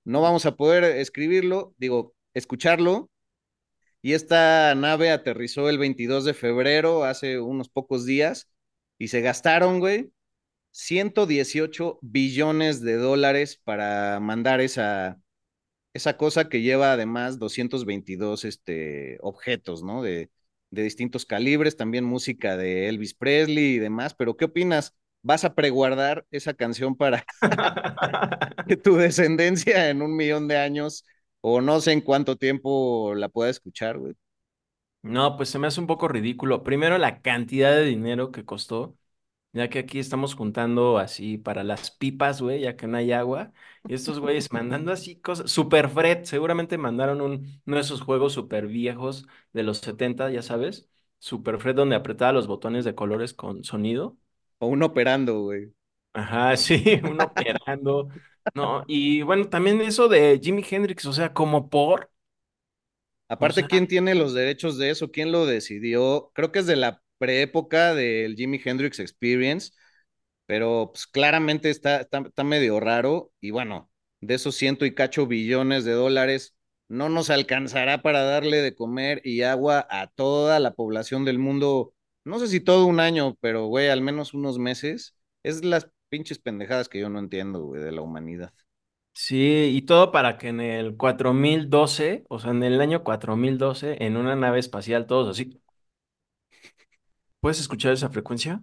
no 0.05 0.21
vamos 0.21 0.47
a 0.47 0.57
poder 0.57 0.85
escribirlo, 0.85 1.75
digo, 1.79 2.15
escucharlo. 2.35 3.11
Y 4.03 4.15
esta 4.15 4.75
nave 4.75 5.11
aterrizó 5.11 5.69
el 5.69 5.79
22 5.79 6.25
de 6.25 6.35
febrero, 6.35 7.05
hace 7.05 7.39
unos 7.41 7.69
pocos 7.69 8.05
días, 8.05 8.49
y 8.99 9.09
se 9.09 9.21
gastaron, 9.21 9.79
güey, 9.81 10.13
118 10.73 11.99
billones 12.03 12.83
de 12.83 12.97
dólares 12.97 13.61
para 13.65 14.21
mandar 14.21 14.61
esa, 14.61 15.21
esa 15.95 16.17
cosa 16.17 16.49
que 16.49 16.63
lleva 16.63 16.93
además 16.93 17.39
222 17.39 18.45
este, 18.45 19.19
objetos, 19.23 19.83
¿no? 19.83 20.03
De, 20.03 20.31
de 20.71 20.83
distintos 20.83 21.27
calibres, 21.27 21.77
también 21.77 22.05
música 22.05 22.57
de 22.57 22.89
Elvis 22.89 23.15
Presley 23.15 23.75
y 23.75 23.79
demás, 23.79 24.15
pero 24.15 24.37
¿qué 24.37 24.47
opinas? 24.47 24.95
¿Vas 25.23 25.45
a 25.45 25.55
preguardar 25.55 26.27
esa 26.31 26.55
canción 26.55 26.97
para 26.97 27.25
que 28.67 28.77
tu 28.77 28.97
descendencia 28.97 29.91
en 29.91 30.03
un 30.03 30.17
millón 30.17 30.49
de 30.49 30.59
años 30.59 31.05
o 31.41 31.61
no 31.61 31.81
sé 31.81 31.93
en 31.93 32.01
cuánto 32.01 32.37
tiempo 32.37 33.15
la 33.15 33.29
pueda 33.29 33.51
escuchar, 33.51 33.99
güey? 33.99 34.15
No, 35.03 35.37
pues 35.37 35.49
se 35.49 35.59
me 35.59 35.67
hace 35.67 35.81
un 35.81 35.87
poco 35.89 36.07
ridículo. 36.09 36.63
Primero, 36.63 36.97
la 36.99 37.21
cantidad 37.23 37.73
de 37.75 37.85
dinero 37.85 38.31
que 38.31 38.45
costó, 38.45 38.97
ya 39.53 39.69
que 39.69 39.79
aquí 39.81 39.99
estamos 39.99 40.35
juntando 40.35 40.99
así 40.99 41.39
para 41.39 41.65
las 41.65 41.91
pipas, 41.91 42.41
güey, 42.43 42.61
ya 42.63 42.77
que 42.77 42.87
no 42.87 42.97
hay 42.99 43.13
agua. 43.13 43.53
Y 43.87 43.95
estos 43.95 44.21
güeyes 44.21 44.53
mandando 44.53 44.93
así 44.93 45.21
cosas. 45.21 45.51
Super 45.51 45.89
Fred, 45.89 46.25
seguramente 46.25 46.79
mandaron 46.79 47.21
un, 47.21 47.63
uno 47.67 47.77
de 47.77 47.83
esos 47.83 48.01
juegos 48.03 48.33
super 48.35 48.67
viejos 48.67 49.27
de 49.53 49.63
los 49.63 49.79
70, 49.79 50.31
ya 50.31 50.43
sabes. 50.43 50.89
Super 51.19 51.59
Fred, 51.59 51.75
donde 51.77 51.97
apretaba 51.97 52.33
los 52.33 52.47
botones 52.47 52.85
de 52.85 52.95
colores 52.95 53.35
con 53.35 53.65
sonido. 53.65 54.19
O 54.59 54.67
un 54.69 54.83
operando, 54.83 55.41
güey. 55.43 55.73
Ajá, 56.13 56.57
sí, 56.57 57.01
uno 57.05 57.25
operando. 57.27 58.09
No, 58.55 58.85
y 58.87 59.23
bueno, 59.23 59.49
también 59.49 59.81
eso 59.81 60.09
de 60.09 60.39
Jimi 60.43 60.63
Hendrix, 60.69 61.07
o 61.07 61.13
sea, 61.13 61.33
como 61.33 61.71
por. 61.71 62.11
O 63.47 63.51
Aparte, 63.51 63.53
sea, 63.53 63.67
¿quién 63.67 63.87
tiene 63.89 64.15
los 64.15 64.35
derechos 64.35 64.77
de 64.79 64.91
eso? 64.91 65.11
¿Quién 65.11 65.33
lo 65.33 65.47
decidió? 65.47 66.31
Creo 66.35 66.53
que 66.53 66.59
es 66.61 66.67
de 66.67 66.77
la 66.77 67.03
preépoca 67.23 67.95
del 67.95 68.35
Jimi 68.37 68.61
Hendrix 68.65 68.99
Experience, 69.01 69.73
pero 70.47 70.91
pues 70.93 71.07
claramente 71.07 71.71
está, 71.71 72.01
está, 72.01 72.19
está 72.21 72.45
medio 72.45 72.81
raro 72.81 73.33
y 73.41 73.51
bueno, 73.51 73.91
de 74.21 74.35
esos 74.35 74.57
ciento 74.57 74.85
y 74.87 74.95
cacho 74.95 75.27
billones 75.27 75.85
de 75.85 75.93
dólares, 75.93 76.57
no 76.89 77.09
nos 77.09 77.31
alcanzará 77.31 78.03
para 78.03 78.23
darle 78.25 78.59
de 78.63 78.75
comer 78.75 79.21
y 79.25 79.43
agua 79.43 79.87
a 79.91 80.09
toda 80.09 80.61
la 80.61 80.75
población 80.75 81.25
del 81.25 81.39
mundo, 81.39 81.95
no 82.25 82.39
sé 82.39 82.49
si 82.49 82.61
todo 82.61 82.87
un 82.87 83.01
año, 83.01 83.37
pero 83.41 83.67
güey, 83.67 83.89
al 83.89 84.03
menos 84.03 84.35
unos 84.35 84.59
meses. 84.59 85.15
Es 85.45 85.65
las 85.65 85.89
pinches 86.09 86.39
pendejadas 86.39 86.89
que 86.89 87.01
yo 87.01 87.09
no 87.09 87.19
entiendo, 87.19 87.63
güey, 87.65 87.83
de 87.83 87.93
la 87.93 88.03
humanidad. 88.03 88.53
Sí, 89.15 89.71
y 89.75 89.83
todo 89.83 90.11
para 90.13 90.39
que 90.39 90.49
en 90.49 90.61
el 90.61 90.97
4012, 90.97 92.25
o 92.29 92.39
sea, 92.39 92.51
en 92.51 92.63
el 92.63 92.81
año 92.81 93.05
4012, 93.05 94.05
en 94.05 94.17
una 94.17 94.37
nave 94.37 94.59
espacial, 94.59 95.07
todos 95.07 95.29
así. 95.29 95.62
¿Puedes 97.43 97.61
escuchar 97.61 97.93
esa 97.93 98.09
frecuencia? 98.09 98.63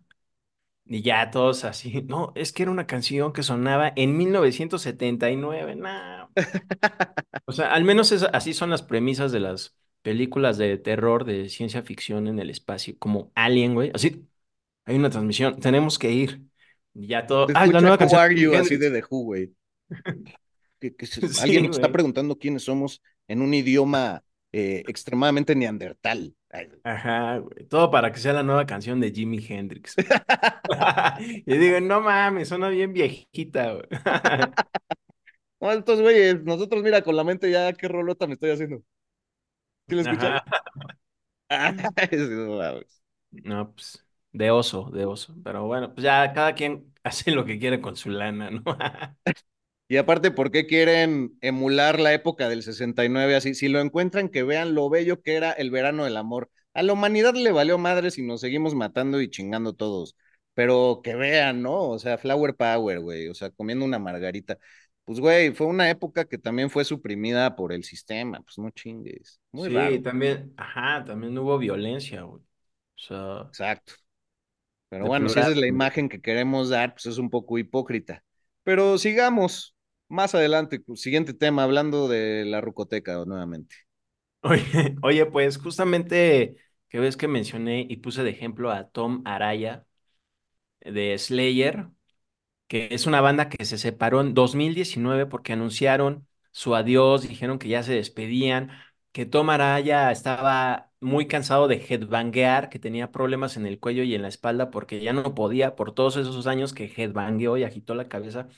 Y 0.86 1.02
ya 1.04 1.30
todos 1.32 1.66
así. 1.66 2.02
No, 2.08 2.32
es 2.36 2.54
que 2.54 2.64
era 2.64 2.72
una 2.72 2.88
canción 2.88 3.34
que 3.34 3.44
sonaba 3.44 3.92
en 3.96 4.18
1979. 4.18 5.76
No. 5.76 6.32
O 7.46 7.52
sea, 7.52 7.74
al 7.74 7.84
menos 7.84 8.12
es- 8.14 8.24
así 8.24 8.54
son 8.54 8.70
las 8.70 8.82
premisas 8.84 9.32
de 9.34 9.42
las 9.42 9.76
películas 10.02 10.58
de 10.58 10.78
terror, 10.78 11.26
de 11.26 11.50
ciencia 11.50 11.84
ficción 11.84 12.28
en 12.28 12.40
el 12.40 12.50
espacio, 12.50 12.96
como 12.98 13.32
Alien, 13.36 13.74
güey. 13.74 13.92
Así, 13.94 14.26
hay 14.86 14.96
una 14.96 15.10
transmisión, 15.10 15.60
tenemos 15.60 16.00
que 16.00 16.12
ir. 16.12 16.42
Y 16.94 17.08
ya 17.08 17.28
todo. 17.28 17.48
Ah, 17.54 17.68
la 17.68 17.82
nueva 17.82 17.98
canción 17.98 18.22
Are 18.22 18.36
You 18.36 18.56
así 18.56 18.78
de. 18.78 18.92
The 18.92 19.04
Who, 19.10 19.24
güey. 19.26 19.54
que, 20.80 20.96
que 20.96 21.06
se- 21.06 21.22
alguien 21.42 21.68
nos 21.68 21.78
está 21.78 21.92
preguntando 21.92 22.38
quiénes 22.40 22.64
somos 22.64 23.02
en 23.28 23.42
un 23.42 23.54
idioma 23.54 24.24
eh, 24.52 24.84
extremadamente 24.88 25.56
neandertal. 25.56 26.36
Ajá, 26.84 27.38
güey. 27.38 27.66
Todo 27.68 27.92
para 27.92 28.12
que 28.12 28.20
sea 28.20 28.34
la 28.34 28.44
nueva 28.44 28.66
canción 28.66 29.00
de 29.00 29.12
Jimi 29.12 29.46
Hendrix. 29.48 29.96
Y 31.46 31.58
digo, 31.58 31.80
no 31.80 32.02
mames, 32.02 32.50
suena 32.50 32.70
bien 32.70 32.94
viejita, 32.94 33.74
güey. 33.74 33.88
no, 35.60 35.72
estos 35.72 36.02
güeyes, 36.02 36.44
nosotros 36.44 36.84
mira 36.84 37.02
con 37.02 37.16
la 37.16 37.24
mente 37.24 37.52
ya 37.52 37.74
qué 37.74 37.88
rolota 37.88 38.28
me 38.28 38.34
estoy 38.34 38.52
haciendo. 38.52 38.82
¿Sí 39.88 39.96
lo 39.96 40.02
escuchas? 40.02 40.42
No, 43.32 43.74
pues, 43.74 44.06
de 44.32 44.52
oso, 44.52 44.90
de 44.92 45.06
oso. 45.06 45.36
Pero 45.44 45.66
bueno, 45.66 45.94
pues 45.94 46.04
ya 46.04 46.32
cada 46.34 46.54
quien 46.56 46.94
hace 47.04 47.32
lo 47.32 47.46
que 47.46 47.60
quiere 47.60 47.82
con 47.82 47.96
su 47.96 48.10
lana, 48.10 48.50
¿no? 48.52 48.64
Y 49.90 49.98
aparte, 49.98 50.32
¿por 50.32 50.52
qué 50.52 50.68
quieren 50.68 51.38
emular 51.42 52.00
la 52.00 52.14
época 52.14 52.50
del 52.50 52.64
69 52.64 53.36
así? 53.36 53.56
Si 53.56 53.70
lo 53.70 53.82
encuentran, 53.82 54.30
que 54.30 54.44
vean 54.44 54.76
lo 54.76 54.90
bello 54.90 55.22
que 55.24 55.36
era 55.36 55.52
el 55.54 55.72
verano 55.72 56.06
del 56.06 56.18
amor. 56.18 56.52
A 56.76 56.84
la 56.84 56.94
humanidad 56.94 57.36
le 57.36 57.52
valió 57.52 57.78
madre 57.80 58.12
si 58.12 58.24
nos 58.24 58.42
seguimos 58.42 58.76
matando 58.76 59.22
y 59.22 59.30
chingando 59.32 59.74
todos. 59.76 60.16
Pero 60.56 61.02
que 61.04 61.16
vean, 61.16 61.64
¿no? 61.64 61.90
O 61.90 62.00
sea, 62.00 62.18
Flower 62.20 62.56
Power, 62.56 63.02
güey. 63.02 63.30
O 63.30 63.36
sea, 63.36 63.52
comiendo 63.52 63.86
una 63.86 64.00
margarita. 64.00 64.58
Pues, 65.06 65.20
güey, 65.20 65.52
fue 65.54 65.68
una 65.68 65.90
época 65.90 66.26
que 66.26 66.38
también 66.38 66.70
fue 66.70 66.86
suprimida 66.86 67.56
por 67.56 67.74
el 67.74 67.84
sistema. 67.84 68.42
Pues 68.42 68.58
no 68.60 68.70
chingues. 68.72 69.42
Muy 69.52 69.68
Sí, 69.68 69.70
raro. 69.70 70.04
también, 70.04 70.54
ajá, 70.58 71.04
también 71.06 71.38
hubo 71.38 71.58
violencia, 71.58 72.22
güey. 72.24 72.42
O 72.42 72.46
sea, 72.98 73.52
Exacto. 73.52 73.94
Pero 74.90 75.08
bueno, 75.08 75.30
si 75.30 75.40
esa 75.40 75.50
es 75.52 75.58
la 75.58 75.68
imagen 75.68 76.10
que 76.10 76.22
queremos 76.22 76.70
dar, 76.70 76.94
pues 76.94 77.08
es 77.08 77.18
un 77.18 77.30
poco 77.30 77.58
hipócrita. 77.60 78.24
Pero 78.64 78.98
sigamos 78.98 79.76
más 80.10 80.36
adelante, 80.36 80.84
siguiente 80.96 81.34
tema, 81.34 81.64
hablando 81.64 82.08
de 82.08 82.46
la 82.46 82.62
rucoteca 82.62 83.24
nuevamente. 83.26 83.76
Oye, 84.42 84.96
oye, 85.04 85.26
pues 85.26 85.58
justamente 85.58 86.56
que 86.88 87.00
ves 87.00 87.18
que 87.18 87.28
mencioné 87.28 87.86
y 87.90 87.98
puse 87.98 88.24
de 88.24 88.30
ejemplo 88.32 88.72
a 88.72 88.90
Tom 88.90 89.22
Araya 89.26 89.86
de 90.82 91.18
Slayer. 91.18 91.88
que 92.68 92.90
es 92.92 93.08
una 93.08 93.22
banda 93.22 93.50
que 93.50 93.66
se 93.66 93.78
separó 93.80 94.22
en 94.22 94.34
2019 94.36 95.26
porque 95.28 95.54
anunciaron 95.54 96.28
su 96.52 96.76
adiós, 96.76 97.24
dijeron 97.28 97.60
que 97.60 97.70
ya 97.70 97.84
se 97.84 97.94
despedían, 97.94 98.72
que 99.14 99.26
Tom 99.28 99.50
Araya 99.52 100.12
estaba 100.12 100.92
muy 101.02 101.28
cansado 101.28 101.68
de 101.70 101.78
headbanguear, 101.90 102.70
que 102.70 102.80
tenía 102.80 103.12
problemas 103.12 103.58
en 103.58 103.66
el 103.68 103.80
cuello 103.80 104.04
y 104.04 104.16
en 104.16 104.24
la 104.24 104.30
espalda 104.30 104.72
porque 104.72 105.02
ya 105.02 105.14
no 105.14 105.36
podía 105.36 105.76
por 105.76 105.94
todos 105.94 106.18
esos 106.18 106.48
años 106.48 106.74
que 106.74 106.86
headbangueó 106.98 107.58
y 107.58 107.64
agitó 107.66 107.96
la 107.96 108.10
cabeza. 108.10 108.50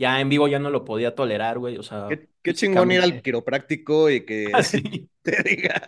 Ya 0.00 0.18
en 0.18 0.30
vivo 0.30 0.48
ya 0.48 0.58
no 0.58 0.70
lo 0.70 0.84
podía 0.84 1.14
tolerar, 1.14 1.58
güey, 1.58 1.76
o 1.76 1.82
sea, 1.82 2.08
Qué, 2.08 2.26
qué 2.42 2.54
chingón 2.54 2.90
ir 2.90 3.02
al 3.02 3.20
quiropráctico 3.20 4.08
y 4.08 4.24
que 4.24 4.46
Así. 4.54 5.08
te 5.22 5.42
diga, 5.42 5.86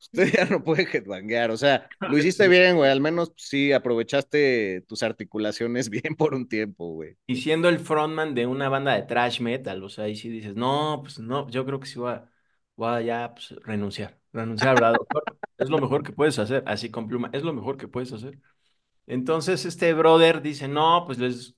usted 0.00 0.32
ya 0.32 0.44
no 0.46 0.64
puede 0.64 0.82
headbanguear. 0.82 1.52
O 1.52 1.56
sea, 1.56 1.88
lo 2.00 2.18
hiciste 2.18 2.48
bien, 2.48 2.76
güey. 2.76 2.90
Al 2.90 3.00
menos 3.00 3.32
sí 3.36 3.72
aprovechaste 3.72 4.82
tus 4.88 5.04
articulaciones 5.04 5.88
bien 5.90 6.16
por 6.16 6.34
un 6.34 6.48
tiempo, 6.48 6.92
güey. 6.92 7.16
Y 7.28 7.36
siendo 7.36 7.68
el 7.68 7.78
frontman 7.78 8.34
de 8.34 8.46
una 8.46 8.68
banda 8.68 8.94
de 8.94 9.02
thrash 9.02 9.40
metal, 9.40 9.82
o 9.84 9.88
sea, 9.88 10.04
ahí 10.04 10.16
sí 10.16 10.28
dices, 10.28 10.56
no, 10.56 10.98
pues 11.02 11.20
no, 11.20 11.48
yo 11.48 11.64
creo 11.64 11.78
que 11.78 11.86
sí 11.86 12.00
voy 12.00 12.14
a, 12.14 12.28
voy 12.74 12.88
a 12.88 13.00
ya 13.00 13.34
pues, 13.34 13.50
renunciar, 13.62 14.18
renunciar, 14.32 14.74
¿verdad, 14.74 14.94
doctor? 14.94 15.24
Es 15.56 15.70
lo 15.70 15.78
mejor 15.78 16.02
que 16.02 16.12
puedes 16.12 16.38
hacer, 16.40 16.64
así 16.66 16.90
con 16.90 17.06
pluma, 17.06 17.30
es 17.32 17.44
lo 17.44 17.52
mejor 17.52 17.76
que 17.76 17.86
puedes 17.86 18.12
hacer. 18.12 18.40
Entonces 19.06 19.64
este 19.64 19.92
brother 19.94 20.42
dice, 20.42 20.68
no, 20.68 21.04
pues 21.06 21.18
les 21.18 21.54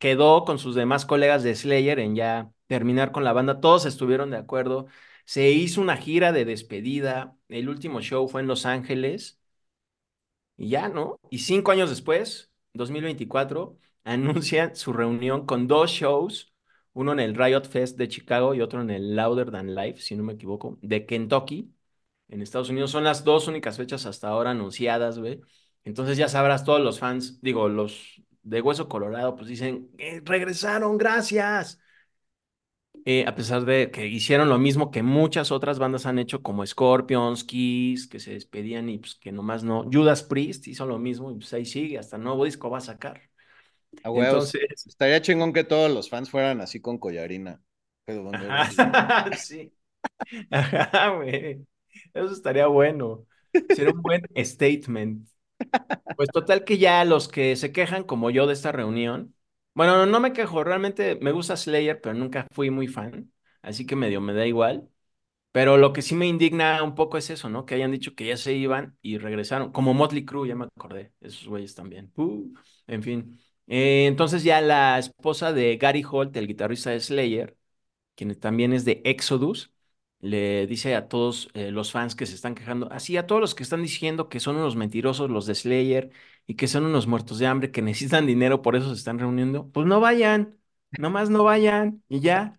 quedó 0.00 0.44
con 0.46 0.58
sus 0.58 0.74
demás 0.76 1.06
colegas 1.06 1.44
de 1.44 1.54
Slayer 1.54 2.00
en 2.00 2.16
ya 2.16 2.52
terminar 2.68 3.12
con 3.12 3.24
la 3.24 3.34
banda, 3.34 3.60
todos 3.60 3.86
estuvieron 3.86 4.32
de 4.32 4.38
acuerdo, 4.38 4.88
se 5.26 5.50
hizo 5.52 5.80
una 5.82 5.96
gira 5.98 6.32
de 6.32 6.46
despedida, 6.46 7.36
el 7.48 7.68
último 7.70 8.02
show 8.02 8.28
fue 8.28 8.42
en 8.42 8.48
Los 8.48 8.66
Ángeles. 8.66 9.40
Y 10.56 10.68
ya, 10.70 10.88
¿no? 10.88 11.18
Y 11.30 11.38
cinco 11.38 11.70
años 11.72 11.88
después, 11.90 12.50
2024, 12.74 13.78
anuncian 14.04 14.76
su 14.76 14.92
reunión 14.92 15.46
con 15.46 15.66
dos 15.66 15.90
shows, 15.90 16.54
uno 16.92 17.12
en 17.12 17.20
el 17.20 17.34
Riot 17.34 17.64
Fest 17.64 17.96
de 17.98 18.08
Chicago 18.08 18.54
y 18.54 18.60
otro 18.60 18.82
en 18.82 18.90
el 18.90 19.16
Louder 19.16 19.50
Than 19.50 19.74
Life, 19.74 20.00
si 20.00 20.16
no 20.16 20.22
me 20.22 20.34
equivoco, 20.34 20.78
de 20.82 21.06
Kentucky, 21.06 21.72
en 22.28 22.42
Estados 22.42 22.70
Unidos. 22.70 22.90
Son 22.90 23.04
las 23.04 23.24
dos 23.24 23.48
únicas 23.48 23.76
fechas 23.76 24.06
hasta 24.06 24.28
ahora 24.28 24.50
anunciadas, 24.50 25.18
güey. 25.18 25.40
Entonces 25.84 26.18
ya 26.18 26.28
sabrás, 26.28 26.64
todos 26.64 26.80
los 26.80 26.98
fans, 26.98 27.40
digo, 27.40 27.68
los 27.68 28.22
de 28.50 28.60
Hueso 28.62 28.88
Colorado, 28.88 29.36
pues 29.36 29.48
dicen, 29.48 29.90
"Eh, 29.98 30.20
regresaron, 30.24 30.98
gracias. 30.98 31.78
Eh, 33.06 33.24
a 33.26 33.34
pesar 33.34 33.64
de 33.64 33.90
que 33.90 34.06
hicieron 34.06 34.48
lo 34.50 34.58
mismo 34.58 34.90
que 34.90 35.02
muchas 35.02 35.50
otras 35.52 35.78
bandas 35.78 36.04
han 36.06 36.18
hecho, 36.18 36.42
como 36.42 36.66
Scorpions, 36.66 37.44
Kiss, 37.44 38.06
que 38.06 38.20
se 38.20 38.32
despedían 38.34 38.88
y 38.90 38.98
pues 38.98 39.14
que 39.14 39.32
nomás 39.32 39.64
no. 39.64 39.88
Judas 39.90 40.22
Priest 40.22 40.68
hizo 40.68 40.84
lo 40.86 40.98
mismo 40.98 41.30
y 41.32 41.36
pues 41.36 41.52
ahí 41.54 41.64
sigue, 41.64 41.98
hasta 41.98 42.18
nuevo 42.18 42.44
disco 42.44 42.68
va 42.70 42.78
a 42.78 42.80
sacar. 42.82 43.22
A 44.02 44.10
huevos. 44.10 44.54
Entonces, 44.54 44.86
Estaría 44.86 45.22
chingón 45.22 45.52
que 45.52 45.64
todos 45.64 45.90
los 45.92 46.10
fans 46.10 46.30
fueran 46.30 46.60
así 46.62 46.80
con 46.80 46.98
collarina. 46.98 47.62
Ajá, 48.32 49.30
sí. 49.36 49.74
Ajá, 50.50 51.10
güey. 51.16 51.66
Eso 52.14 52.32
estaría 52.32 52.66
bueno. 52.68 53.26
Sería 53.68 53.92
un 53.92 54.02
buen 54.02 54.22
statement. 54.44 55.28
Pues 56.16 56.28
total 56.30 56.64
que 56.64 56.78
ya 56.78 57.04
los 57.04 57.28
que 57.28 57.56
se 57.56 57.72
quejan 57.72 58.04
como 58.04 58.30
yo 58.30 58.46
de 58.46 58.52
esta 58.52 58.72
reunión, 58.72 59.34
bueno, 59.74 60.04
no, 60.06 60.20
me 60.20 60.32
quejo, 60.32 60.64
realmente 60.64 61.16
me 61.20 61.32
gusta 61.32 61.56
Slayer, 61.56 62.00
pero 62.00 62.14
nunca 62.14 62.46
fui 62.52 62.70
muy 62.70 62.88
fan, 62.88 63.32
así 63.62 63.86
que 63.86 63.96
medio 63.96 64.20
me 64.20 64.34
da 64.34 64.46
igual. 64.46 64.88
Pero 65.52 65.78
lo 65.78 65.92
que 65.92 66.02
sí 66.02 66.14
me 66.14 66.26
indigna 66.28 66.82
un 66.84 66.94
poco 66.94 67.18
es 67.18 67.30
eso, 67.30 67.48
¿no? 67.50 67.66
Que 67.66 67.74
hayan 67.76 67.92
dicho 67.92 68.14
que 68.14 68.26
ya 68.26 68.36
se 68.36 68.54
iban 68.54 68.98
y 69.02 69.18
regresaron, 69.18 69.72
como 69.72 69.94
Motley 69.94 70.24
Crue, 70.24 70.48
ya 70.48 70.56
me 70.56 70.66
acordé, 70.66 71.12
esos 71.20 71.48
güeyes 71.48 71.74
también. 71.74 72.12
Uh, 72.16 72.52
en 72.86 73.02
fin. 73.02 73.40
Eh, 73.66 74.06
entonces 74.06 74.44
ya 74.44 74.60
la 74.60 74.98
esposa 74.98 75.52
de 75.52 75.76
Gary 75.76 76.04
Holt, 76.08 76.36
el 76.36 76.46
guitarrista 76.48 76.90
de 76.90 77.00
Slayer, 77.00 77.56
quien 78.14 78.34
también 78.40 78.72
es 78.72 78.84
de 78.84 79.02
Exodus, 79.04 79.72
le 80.20 80.66
dice 80.66 80.94
a 80.96 81.08
todos 81.08 81.48
eh, 81.54 81.70
los 81.70 81.92
fans 81.92 82.14
que 82.14 82.26
se 82.26 82.34
están 82.34 82.54
quejando, 82.54 82.90
así 82.92 83.16
a 83.16 83.26
todos 83.26 83.40
los 83.40 83.54
que 83.54 83.62
están 83.62 83.82
diciendo 83.82 84.28
que 84.28 84.40
son 84.40 84.56
unos 84.56 84.76
mentirosos 84.76 85.30
los 85.30 85.46
de 85.46 85.54
Slayer 85.54 86.10
y 86.46 86.54
que 86.56 86.68
son 86.68 86.84
unos 86.86 87.06
muertos 87.06 87.38
de 87.38 87.46
hambre, 87.46 87.70
que 87.70 87.82
necesitan 87.82 88.26
dinero, 88.26 88.62
por 88.62 88.76
eso 88.76 88.88
se 88.90 88.94
están 88.96 89.18
reuniendo, 89.18 89.70
pues 89.72 89.86
no 89.86 90.00
vayan, 90.00 90.58
nomás 90.98 91.30
no 91.30 91.44
vayan 91.44 92.02
y 92.08 92.20
ya. 92.20 92.56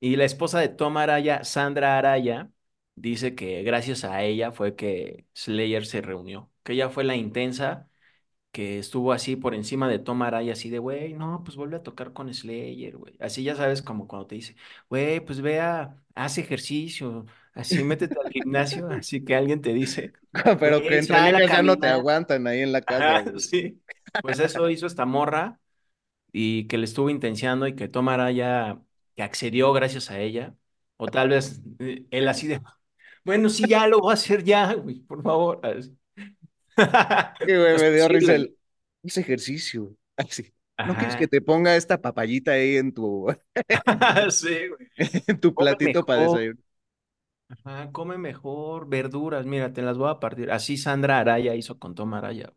Y 0.00 0.16
la 0.16 0.24
esposa 0.24 0.60
de 0.60 0.68
Tom 0.68 0.96
Araya, 0.98 1.44
Sandra 1.44 1.98
Araya, 1.98 2.50
dice 2.94 3.34
que 3.34 3.62
gracias 3.62 4.04
a 4.04 4.22
ella 4.22 4.52
fue 4.52 4.76
que 4.76 5.26
Slayer 5.34 5.86
se 5.86 6.02
reunió, 6.02 6.50
que 6.62 6.74
ella 6.74 6.90
fue 6.90 7.04
la 7.04 7.16
intensa 7.16 7.88
que 8.52 8.78
estuvo 8.78 9.12
así 9.12 9.36
por 9.36 9.54
encima 9.54 9.88
de 9.88 9.98
Tom 9.98 10.22
Araya, 10.22 10.52
así 10.52 10.70
de, 10.70 10.78
güey, 10.78 11.14
no, 11.14 11.42
pues 11.44 11.56
vuelve 11.56 11.76
a 11.76 11.82
tocar 11.82 12.12
con 12.12 12.32
Slayer, 12.32 12.96
güey. 12.96 13.16
Así 13.20 13.42
ya 13.42 13.56
sabes, 13.56 13.82
como 13.82 14.06
cuando 14.08 14.26
te 14.28 14.36
dice, 14.36 14.56
güey, 14.88 15.20
pues 15.20 15.40
vea, 15.40 16.02
haz 16.14 16.38
ejercicio, 16.38 17.26
así 17.52 17.82
métete 17.84 18.16
al 18.24 18.30
gimnasio, 18.30 18.88
así 18.88 19.24
que 19.24 19.34
alguien 19.34 19.60
te 19.60 19.72
dice, 19.72 20.12
Pero 20.60 20.80
que 20.80 20.98
entre 20.98 21.20
líneas 21.20 21.50
ya 21.50 21.62
no 21.62 21.76
te 21.76 21.88
aguantan 21.88 22.46
ahí 22.46 22.60
en 22.60 22.72
la 22.72 22.82
casa, 22.82 23.38
sí. 23.38 23.80
Pues 24.22 24.38
eso 24.38 24.68
hizo 24.70 24.86
esta 24.86 25.06
morra 25.06 25.60
y 26.32 26.66
que 26.66 26.78
le 26.78 26.84
estuvo 26.84 27.10
intenciando 27.10 27.66
y 27.66 27.74
que 27.74 27.88
Tom 27.88 28.08
Araya, 28.08 28.80
que 29.16 29.22
accedió 29.22 29.72
gracias 29.72 30.10
a 30.10 30.20
ella, 30.20 30.54
o 30.96 31.08
tal 31.08 31.30
vez 31.30 31.60
eh, 31.78 32.06
él 32.10 32.28
así 32.28 32.46
de, 32.46 32.60
bueno, 33.24 33.48
sí, 33.48 33.66
ya 33.68 33.86
lo 33.86 34.00
voy 34.00 34.10
a 34.10 34.14
hacer 34.14 34.44
ya, 34.44 34.74
güey, 34.74 35.00
por 35.00 35.22
favor. 35.22 35.60
Sí, 36.76 37.46
güey, 37.46 37.78
me 37.78 37.90
dio 37.92 38.08
risa 38.08 38.34
el 38.34 38.56
ese 39.04 39.20
ejercicio. 39.20 39.96
Así. 40.16 40.52
¿No 40.82 40.96
quieres 40.96 41.16
que 41.16 41.28
te 41.28 41.40
ponga 41.40 41.76
esta 41.76 42.00
papayita 42.00 42.52
ahí 42.52 42.76
en 42.76 42.92
tu, 42.92 43.26
Sí, 44.30 44.68
güey. 44.68 44.88
en 45.26 45.40
tu 45.40 45.56
platito 45.56 46.04
para 46.04 46.20
mejor. 46.20 46.22
desayunar? 46.22 46.62
Ajá, 47.48 47.90
come 47.92 48.16
mejor, 48.18 48.88
verduras, 48.88 49.44
mira, 49.46 49.72
te 49.72 49.82
las 49.82 49.96
voy 49.98 50.10
a 50.10 50.18
partir. 50.20 50.50
Así 50.50 50.76
Sandra 50.78 51.18
Araya 51.20 51.54
hizo 51.54 51.78
con 51.78 51.94
Tom 51.94 52.14
Araya. 52.14 52.52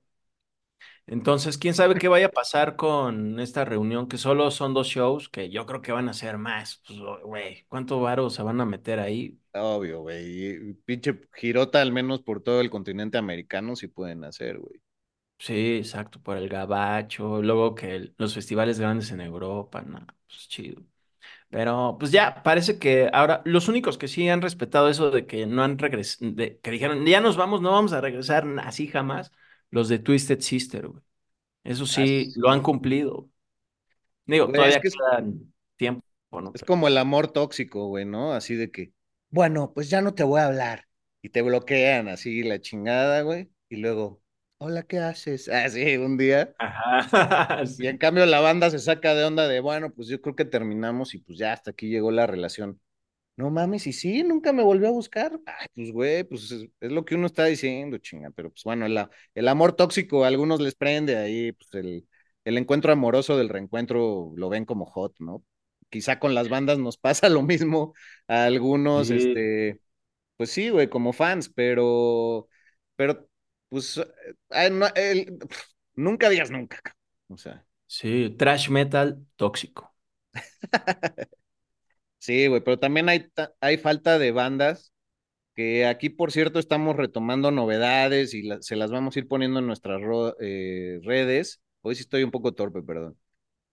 Entonces, 1.08 1.58
quién 1.58 1.74
sabe 1.74 1.96
qué 1.96 2.08
vaya 2.10 2.28
a 2.28 2.30
pasar 2.32 2.76
con 2.76 3.40
esta 3.40 3.64
reunión, 3.66 4.08
que 4.08 4.18
solo 4.18 4.52
son 4.52 4.74
dos 4.74 4.88
shows, 4.88 5.30
que 5.30 5.50
yo 5.50 5.66
creo 5.66 5.82
que 5.82 5.92
van 5.94 6.10
a 6.10 6.14
ser 6.14 6.38
más. 6.38 6.82
Pues, 6.86 7.00
güey, 7.24 7.66
¿cuánto 7.70 8.00
varo 8.02 8.30
se 8.30 8.44
van 8.44 8.60
a 8.62 8.66
meter 8.66 9.00
ahí? 9.00 9.40
Obvio, 9.54 10.02
güey. 10.02 10.74
Pinche 10.86 11.20
girota, 11.34 11.82
al 11.82 11.92
menos 11.92 12.22
por 12.22 12.42
todo 12.44 12.62
el 12.62 12.70
continente 12.70 13.18
americano, 13.18 13.76
sí 13.76 13.88
pueden 13.88 14.24
hacer, 14.24 14.58
güey. 14.60 14.80
Sí, 15.40 15.78
exacto, 15.78 16.20
por 16.22 16.38
el 16.38 16.50
gabacho, 16.50 17.42
luego 17.44 17.76
que 17.76 17.96
el- 17.96 18.16
los 18.18 18.34
festivales 18.34 18.80
grandes 18.80 19.12
en 19.12 19.22
Europa, 19.22 19.82
no, 19.84 20.06
pues 20.28 20.48
chido. 20.50 20.82
Pero 21.50 21.98
pues 22.00 22.12
ya, 22.12 22.44
parece 22.44 22.80
que 22.80 23.10
ahora 23.14 23.42
los 23.46 23.68
únicos 23.70 23.98
que 23.98 24.08
sí 24.10 24.30
han 24.30 24.42
respetado 24.42 24.90
eso 24.90 25.12
de 25.12 25.28
que 25.28 25.48
no 25.48 25.64
han 25.64 25.78
regresado, 25.80 26.36
que 26.38 26.72
dijeron, 26.72 27.06
ya 27.06 27.22
nos 27.22 27.38
vamos, 27.38 27.62
no 27.62 27.72
vamos 27.74 27.94
a 27.94 28.02
regresar 28.02 28.46
así 28.64 28.88
jamás, 28.88 29.32
los 29.72 29.90
de 29.90 30.00
Twisted 30.00 30.42
Sister, 30.42 30.88
güey. 30.90 31.04
Eso 31.64 31.86
Ah, 31.92 32.08
sí, 32.08 32.34
lo 32.36 32.50
han 32.52 32.62
cumplido. 32.64 33.30
Digo, 34.26 34.52
Güey, 34.52 34.68
es 34.68 34.78
todavía 34.78 34.80
que 34.80 34.88
es, 34.90 35.00
quedan 35.12 35.54
tiempo, 35.76 36.04
¿no? 36.32 36.54
es 36.54 36.62
Pero, 36.62 36.66
como 36.66 36.88
el 36.90 36.98
amor 36.98 37.32
tóxico, 37.32 37.88
güey, 37.88 38.04
¿no? 38.06 38.34
Así 38.34 38.56
de 38.56 38.70
que, 38.72 38.92
bueno, 39.30 39.74
pues 39.74 39.90
ya 39.90 40.02
no 40.02 40.14
te 40.14 40.24
voy 40.24 40.40
a 40.42 40.48
hablar. 40.48 40.88
Y 41.22 41.30
te 41.30 41.42
bloquean 41.42 42.08
así 42.08 42.44
la 42.44 42.60
chingada, 42.62 43.22
güey. 43.22 43.50
Y 43.70 43.78
luego, 43.78 44.22
hola, 44.58 44.84
¿qué 44.84 45.00
haces? 45.00 45.48
Así, 45.50 45.98
un 45.98 46.18
día. 46.18 46.54
ajá, 46.58 47.64
Y 47.80 47.88
en 47.88 47.98
cambio 47.98 48.26
la 48.26 48.40
banda 48.40 48.70
se 48.70 48.80
saca 48.80 49.14
de 49.16 49.24
onda 49.24 49.48
de, 49.48 49.60
bueno, 49.60 49.92
pues 49.94 50.08
yo 50.08 50.22
creo 50.22 50.36
que 50.36 50.46
terminamos 50.46 51.14
y 51.14 51.20
pues 51.20 51.38
ya 51.38 51.54
hasta 51.54 51.72
aquí 51.72 51.90
llegó 51.90 52.12
la 52.12 52.28
relación. 52.28 52.80
No 53.36 53.52
mames, 53.52 53.86
y 53.86 53.94
sí, 53.94 54.24
nunca 54.24 54.52
me 54.52 54.64
volvió 54.64 54.88
a 54.88 54.92
buscar. 54.92 55.40
Ay, 55.46 55.68
pues 55.76 55.92
güey, 55.92 56.24
pues 56.24 56.52
es, 56.52 56.68
es 56.80 56.92
lo 56.92 57.06
que 57.06 57.14
uno 57.14 57.28
está 57.28 57.46
diciendo, 57.46 58.00
chinga. 58.00 58.32
Pero 58.32 58.50
pues 58.50 58.64
bueno, 58.64 58.88
el, 58.88 59.48
amor 59.48 59.74
tóxico 59.74 60.24
a 60.24 60.28
algunos 60.28 60.60
les 60.60 60.74
prende 60.74 61.18
ahí, 61.18 61.52
pues 61.52 61.72
el, 61.76 62.08
el 62.46 62.58
encuentro 62.58 62.92
amoroso 62.92 63.38
del 63.38 63.50
reencuentro 63.50 64.34
lo 64.36 64.50
ven 64.50 64.66
como 64.66 64.88
hot, 64.88 65.14
¿no? 65.20 65.44
Quizá 65.90 66.18
con 66.18 66.34
las 66.34 66.50
bandas 66.50 66.80
nos 66.80 66.98
pasa 66.98 67.30
lo 67.30 67.44
mismo 67.44 67.94
a 68.28 68.46
algunos, 68.46 69.10
Sí, 69.10 69.16
este, 69.18 69.80
pues 70.38 70.52
sí, 70.52 70.70
güey, 70.70 70.90
como 70.90 71.14
fans, 71.14 71.50
pero, 71.50 72.48
pero, 72.96 73.27
pues, 73.70 73.98
eh, 73.98 74.06
ay, 74.50 74.72
no, 74.72 74.88
el- 74.96 75.38
nunca 75.96 76.30
digas 76.30 76.52
nunca, 76.52 76.80
o 77.30 77.38
sea. 77.38 77.66
sí, 77.88 78.30
trash 78.38 78.70
metal 78.70 79.26
tóxico. 79.36 79.94
Sí, 82.20 82.48
güey, 82.48 82.62
pero 82.64 82.80
también 82.80 83.10
hay, 83.10 83.28
hay 83.62 83.78
falta 83.78 84.18
de 84.20 84.32
bandas 84.32 84.92
que 85.56 85.86
aquí, 85.88 86.10
por 86.10 86.32
cierto, 86.32 86.60
estamos 86.60 86.96
retomando 86.98 87.52
novedades 87.52 88.34
y 88.34 88.44
la- 88.44 88.62
se 88.62 88.76
las 88.78 88.92
vamos 88.92 89.16
a 89.16 89.20
ir 89.20 89.28
poniendo 89.28 89.60
en 89.60 89.68
nuestras 89.68 90.02
ro- 90.02 90.36
eh, 90.42 91.00
redes. 91.04 91.62
Hoy 91.82 91.96
sí 91.96 92.02
estoy 92.02 92.24
un 92.24 92.32
poco 92.32 92.54
torpe, 92.54 92.84
perdón. 92.84 93.18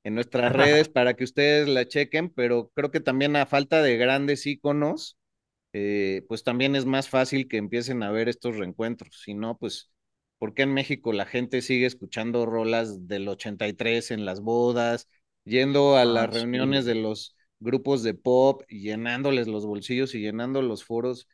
En 0.05 0.15
nuestras 0.17 0.53
redes 0.55 0.89
para 0.91 1.15
que 1.15 1.25
ustedes 1.25 1.69
la 1.69 1.87
chequen, 1.89 2.31
pero 2.31 2.71
creo 2.75 2.91
que 2.93 3.01
también 3.01 3.37
a 3.37 3.47
falta 3.47 3.83
de 3.83 3.97
grandes 3.99 4.47
íconos, 4.47 5.19
eh, 5.75 6.25
pues 6.29 6.45
también 6.45 6.77
es 6.77 6.87
más 6.87 7.11
fácil 7.11 7.49
que 7.49 7.59
empiecen 7.59 8.05
a 8.05 8.13
ver 8.13 8.31
estos 8.31 8.57
reencuentros. 8.59 9.21
Si 9.25 9.35
no, 9.35 9.59
pues, 9.59 9.93
¿por 10.39 10.55
qué 10.55 10.63
en 10.65 10.75
México 10.75 11.13
la 11.15 11.27
gente 11.27 11.63
sigue 11.63 11.87
escuchando 11.87 12.47
rolas 12.47 13.09
del 13.09 13.29
83 13.29 14.13
en 14.13 14.27
las 14.27 14.41
bodas? 14.43 15.09
yendo 15.47 15.97
a 15.99 16.07
Ah, 16.07 16.07
las 16.07 16.31
sí, 16.33 16.49
reuniones 16.49 16.87
de 16.87 16.95
los 16.97 17.37
grupos 17.61 18.03
de 18.03 18.15
pop 18.15 18.63
llenándoles 18.69 19.49
los 19.49 19.67
bolsillos 19.67 20.15
y 20.17 20.21
llenando 20.21 20.63
los 20.63 20.85
foros. 20.85 21.29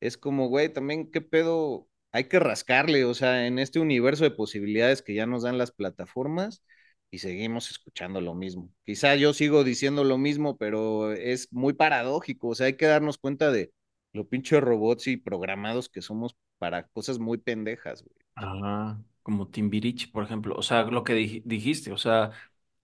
Es 0.00 0.16
como, 0.18 0.48
güey, 0.48 0.72
también 0.72 1.10
qué 1.10 1.20
pedo, 1.20 1.88
hay 2.12 2.24
que 2.28 2.38
rascarle, 2.38 3.04
o 3.04 3.14
sea, 3.14 3.46
en 3.46 3.58
este 3.58 3.80
universo 3.80 4.24
de 4.24 4.30
posibilidades 4.30 5.02
que 5.02 5.14
ya 5.14 5.26
nos 5.26 5.42
dan 5.42 5.58
las 5.58 5.72
plataformas 5.72 6.62
y 7.10 7.18
seguimos 7.18 7.70
escuchando 7.70 8.20
lo 8.20 8.34
mismo. 8.34 8.70
Quizá 8.84 9.14
yo 9.16 9.32
sigo 9.32 9.64
diciendo 9.64 10.04
lo 10.04 10.18
mismo, 10.18 10.56
pero 10.58 11.12
es 11.12 11.52
muy 11.52 11.72
paradójico, 11.74 12.48
o 12.48 12.54
sea, 12.54 12.66
hay 12.66 12.76
que 12.76 12.86
darnos 12.86 13.18
cuenta 13.18 13.50
de 13.50 13.72
lo 14.16 14.28
pinche 14.28 14.60
robots 14.60 15.08
y 15.08 15.16
programados 15.18 15.88
que 15.90 16.02
somos 16.02 16.36
para 16.58 16.88
cosas 16.88 17.18
muy 17.20 17.38
pendejas, 17.38 18.02
güey. 18.04 18.16
Ah, 18.34 18.98
como 19.22 19.48
Timbiriche, 19.48 20.08
por 20.08 20.24
ejemplo. 20.24 20.54
O 20.56 20.62
sea, 20.62 20.82
lo 20.84 21.04
que 21.04 21.14
dij- 21.14 21.42
dijiste, 21.44 21.92
o 21.92 21.96
sea, 21.98 22.32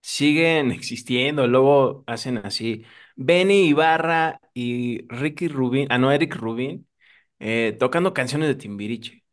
siguen 0.00 0.70
existiendo, 0.72 1.46
luego 1.46 2.04
hacen 2.06 2.38
así. 2.38 2.84
Benny 3.16 3.66
Ibarra 3.68 4.40
y 4.54 5.06
Ricky 5.08 5.48
Rubin, 5.48 5.88
ah, 5.90 5.98
no, 5.98 6.10
Eric 6.12 6.34
Rubin, 6.36 6.88
eh, 7.38 7.76
tocando 7.78 8.14
canciones 8.14 8.48
de 8.48 8.54
Timbiriche. 8.56 9.24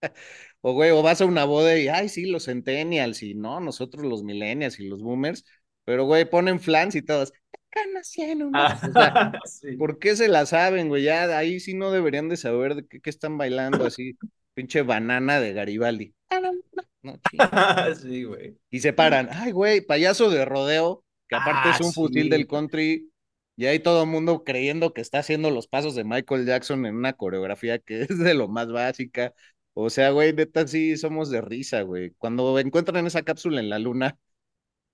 O, 0.60 0.72
güey, 0.74 0.90
o 0.90 1.02
vas 1.02 1.20
a 1.20 1.26
una 1.26 1.44
boda 1.44 1.76
y, 1.78 1.88
ay, 1.88 2.08
sí, 2.08 2.26
los 2.26 2.44
centennials 2.46 3.22
y 3.22 3.34
no, 3.34 3.60
nosotros 3.60 4.04
los 4.04 4.22
millennials 4.22 4.78
y 4.80 4.88
los 4.88 5.02
boomers, 5.02 5.44
pero, 5.84 6.04
güey, 6.04 6.28
ponen 6.28 6.60
flans 6.60 6.94
y 6.94 7.02
todas, 7.02 7.32
O 7.74 8.02
sea, 8.02 8.34
Ah, 8.54 9.40
sí. 9.44 9.76
¿por 9.76 9.98
qué 9.98 10.16
se 10.16 10.28
la 10.28 10.46
saben, 10.46 10.88
güey? 10.88 11.04
Ya 11.04 11.36
ahí 11.36 11.60
sí 11.60 11.74
no 11.74 11.90
deberían 11.90 12.28
de 12.28 12.36
saber 12.36 12.74
de 12.74 12.86
qué, 12.86 13.00
qué 13.00 13.10
están 13.10 13.38
bailando 13.38 13.84
así, 13.86 14.18
pinche 14.54 14.82
banana 14.82 15.40
de 15.40 15.52
Garibaldi. 15.52 16.14
Ah, 16.30 16.40
no. 16.40 17.18
Sí, 18.00 18.24
güey. 18.24 18.56
Y 18.70 18.80
se 18.80 18.92
paran, 18.92 19.28
ay, 19.32 19.52
güey, 19.52 19.80
payaso 19.80 20.30
de 20.30 20.44
rodeo, 20.44 21.04
que 21.28 21.34
aparte 21.36 21.70
es 21.70 21.80
Ah, 21.80 21.84
un 21.84 21.92
fusil 21.92 22.24
sí. 22.24 22.28
del 22.30 22.46
country, 22.46 23.10
y 23.56 23.66
ahí 23.66 23.78
todo 23.80 24.02
el 24.04 24.08
mundo 24.08 24.44
creyendo 24.44 24.92
que 24.94 25.00
está 25.00 25.18
haciendo 25.18 25.50
los 25.50 25.66
pasos 25.66 25.94
de 25.94 26.04
Michael 26.04 26.46
Jackson 26.46 26.86
en 26.86 26.94
una 26.96 27.12
coreografía 27.14 27.78
que 27.78 28.02
es 28.02 28.18
de 28.18 28.34
lo 28.34 28.48
más 28.48 28.70
básica. 28.70 29.34
O 29.74 29.90
sea, 29.90 30.10
güey, 30.10 30.32
neta, 30.32 30.66
sí 30.66 30.96
somos 30.96 31.30
de 31.30 31.40
risa, 31.40 31.82
güey. 31.82 32.12
Cuando 32.18 32.58
encuentran 32.58 33.06
esa 33.06 33.22
cápsula 33.22 33.60
en 33.60 33.68
la 33.70 33.78
luna, 33.78 34.18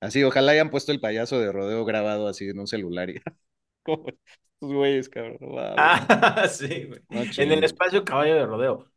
así, 0.00 0.22
ojalá 0.24 0.52
hayan 0.52 0.70
puesto 0.70 0.92
el 0.92 1.00
payaso 1.00 1.38
de 1.40 1.52
rodeo 1.52 1.84
grabado 1.84 2.28
así 2.28 2.48
en 2.48 2.60
un 2.60 2.66
celular 2.66 3.10
y 3.10 3.20
como 3.82 4.08
estos 4.08 4.72
güeyes, 4.72 5.08
cabrón, 5.08 5.38
Ah, 5.76 6.46
sí, 6.48 6.84
güey. 6.84 7.00
no 7.10 7.22
En 7.36 7.52
el 7.52 7.64
espacio 7.64 8.04
caballo 8.04 8.34
de 8.36 8.46
rodeo. 8.46 8.90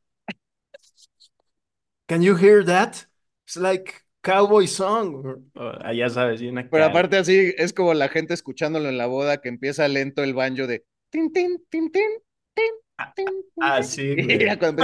Can 2.07 2.21
you 2.21 2.35
hear 2.35 2.63
that? 2.63 3.05
It's 3.47 3.57
like 3.57 4.03
cowboy 4.23 4.65
song. 4.65 5.45
Oh, 5.55 5.73
ah, 5.81 5.93
ya 5.93 6.09
sabes, 6.09 6.41
y 6.41 6.47
una 6.47 6.69
Pero 6.69 6.85
aparte 6.85 7.17
así, 7.17 7.53
es 7.57 7.73
como 7.73 7.93
la 7.93 8.07
gente 8.09 8.33
escuchándolo 8.33 8.89
en 8.89 8.97
la 8.97 9.05
boda 9.07 9.41
que 9.41 9.49
empieza 9.49 9.87
lento 9.87 10.23
el 10.23 10.33
banjo 10.33 10.67
de 10.67 10.85
tin, 11.09 11.31
tin, 11.33 11.57
tin, 11.69 11.91
tin, 11.91 12.09
tin, 12.53 12.71
Ah, 12.97 13.13
tin, 13.15 13.27
tin, 13.55 13.55
ah, 13.59 13.81
sí, 13.83 14.15
güey. 14.59 14.59
cuando 14.59 14.83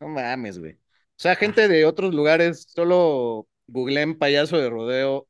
No 0.00 0.08
mames, 0.08 0.58
güey. 0.58 0.72
O 0.74 0.78
sea, 1.22 1.36
gente 1.36 1.68
de 1.68 1.84
otros 1.84 2.14
lugares, 2.14 2.66
solo 2.68 3.48
googleen 3.66 4.18
payaso 4.18 4.58
de 4.58 4.70
rodeo 4.70 5.28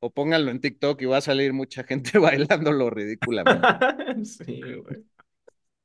o 0.00 0.10
pónganlo 0.10 0.50
en 0.50 0.60
TikTok 0.60 1.00
y 1.02 1.06
va 1.06 1.18
a 1.18 1.20
salir 1.20 1.52
mucha 1.52 1.84
gente 1.88 2.18
bailándolo 2.18 2.90
ridículamente. 2.90 3.66
Sí, 4.24 4.60
güey. 4.62 5.04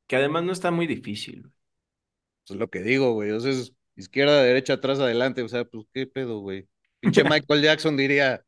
Que 0.08 0.16
además 0.18 0.44
no 0.44 0.52
está 0.54 0.72
muy 0.72 0.88
difícil. 0.88 1.42
güey. 1.42 1.54
Eso 2.46 2.54
es 2.54 2.60
lo 2.60 2.70
que 2.70 2.82
digo, 2.82 3.14
güey. 3.14 3.32
O 3.32 3.40
sea, 3.40 3.52
es 3.52 3.74
izquierda, 3.96 4.42
derecha, 4.44 4.74
atrás, 4.74 5.00
adelante. 5.00 5.42
O 5.44 5.50
sea, 5.50 5.66
pues, 5.66 5.86
¿qué 5.94 6.08
pedo, 6.08 6.40
güey? 6.40 6.68
Pinche 7.00 7.24
Michael 7.26 7.62
Jackson 7.62 7.98
diría, 7.98 8.44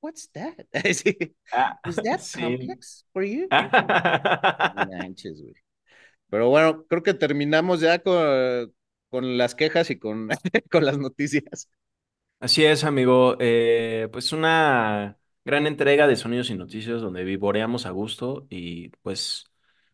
What's 0.00 0.30
that? 0.32 0.54
Sí. 0.94 1.16
Ah, 1.50 1.78
Is 1.88 1.96
that 1.96 2.20
sí. 2.20 2.40
complex 2.40 3.06
for 3.12 3.24
you? 3.24 3.46
Manches, 3.50 5.40
güey. 5.42 5.54
Pero 6.28 6.48
bueno, 6.50 6.84
creo 6.86 7.02
que 7.02 7.14
terminamos 7.14 7.80
ya 7.80 7.98
con, 8.00 8.74
con 9.08 9.38
las 9.38 9.54
quejas 9.54 9.90
y 9.90 9.98
con, 9.98 10.28
con 10.70 10.84
las 10.84 10.98
noticias. 10.98 11.70
Así 12.44 12.62
es, 12.66 12.84
amigo. 12.84 13.36
Eh, 13.40 14.08
pues 14.12 14.30
una 14.34 15.18
gran 15.46 15.66
entrega 15.66 16.06
de 16.06 16.14
Sonidos 16.16 16.50
y 16.50 16.54
Noticias 16.54 17.00
donde 17.00 17.24
vivoreamos 17.24 17.86
a 17.86 17.90
gusto 17.90 18.46
y 18.50 18.90
pues 19.00 19.46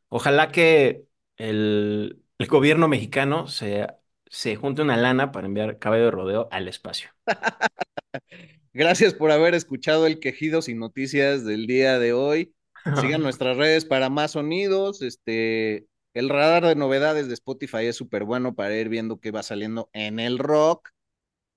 ojalá 0.09 0.51
que 0.51 1.07
el, 1.37 2.25
el 2.39 2.47
gobierno 2.49 2.89
mexicano 2.89 3.47
se, 3.47 3.87
se 4.27 4.57
junte 4.57 4.83
una 4.83 4.97
lana 4.97 5.31
para 5.31 5.47
enviar 5.47 5.79
caballo 5.79 6.07
de 6.07 6.11
rodeo 6.11 6.49
al 6.51 6.67
espacio. 6.67 7.11
Gracias 8.73 9.15
por 9.15 9.31
haber 9.31 9.55
escuchado 9.55 10.09
el 10.09 10.19
Quejidos 10.19 10.69
y 10.69 10.75
Noticias 10.75 11.45
del 11.45 11.69
día 11.69 12.01
de 12.01 12.13
hoy. 12.13 12.53
Sigan 12.93 13.23
nuestras 13.23 13.59
redes 13.59 13.85
para 13.85 14.11
más 14.11 14.33
sonidos. 14.33 15.03
Este, 15.03 15.87
el 16.15 16.29
radar 16.29 16.67
de 16.67 16.75
novedades 16.75 17.29
de 17.29 17.35
Spotify 17.35 17.87
es 17.87 17.97
súper 17.97 18.25
bueno 18.25 18.57
para 18.57 18.77
ir 18.77 18.89
viendo 18.89 19.21
qué 19.21 19.31
va 19.31 19.45
saliendo 19.45 19.89
en 19.93 20.19
el 20.19 20.39
rock. 20.39 20.91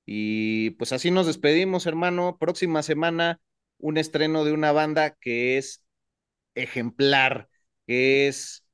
Y 0.06 0.72
pues 0.72 0.92
así 0.94 1.12
nos 1.12 1.28
despedimos, 1.28 1.86
hermano. 1.86 2.38
Próxima 2.40 2.84
semana, 2.84 3.40
un 3.78 3.98
estreno 3.98 4.44
de 4.46 4.52
una 4.52 4.72
banda 4.72 5.16
que 5.16 5.58
es 5.58 5.84
ejemplar, 6.56 7.50
que 7.88 8.28
es 8.28 8.66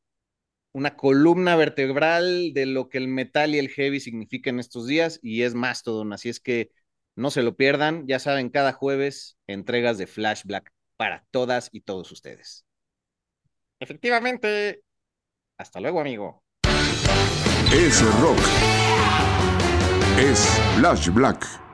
una 0.71 0.95
columna 0.95 1.55
vertebral 1.55 2.53
de 2.53 2.65
lo 2.65 2.89
que 2.89 2.99
el 2.99 3.07
metal 3.07 3.55
y 3.55 3.59
el 3.59 3.69
heavy 3.69 3.99
significan 3.99 4.59
estos 4.59 4.87
días 4.87 5.19
y 5.21 5.43
es 5.43 5.55
Mastodon. 5.55 6.13
Así 6.13 6.29
es 6.29 6.39
que 6.39 6.71
no 7.15 7.31
se 7.31 7.43
lo 7.43 7.55
pierdan. 7.55 8.07
Ya 8.07 8.19
saben, 8.19 8.49
cada 8.49 8.73
jueves 8.73 9.37
entregas 9.47 9.97
de 9.97 10.07
Flash 10.07 10.43
Black 10.45 10.71
para 10.97 11.25
todas 11.31 11.69
y 11.71 11.81
todos 11.81 12.11
ustedes. 12.11 12.65
Efectivamente. 13.79 14.83
Hasta 15.57 15.79
luego, 15.79 15.99
amigo. 15.99 16.43
Es 17.73 18.01
rock. 18.21 18.39
Es 20.21 20.59
Flash 20.75 21.09
Black. 21.11 21.68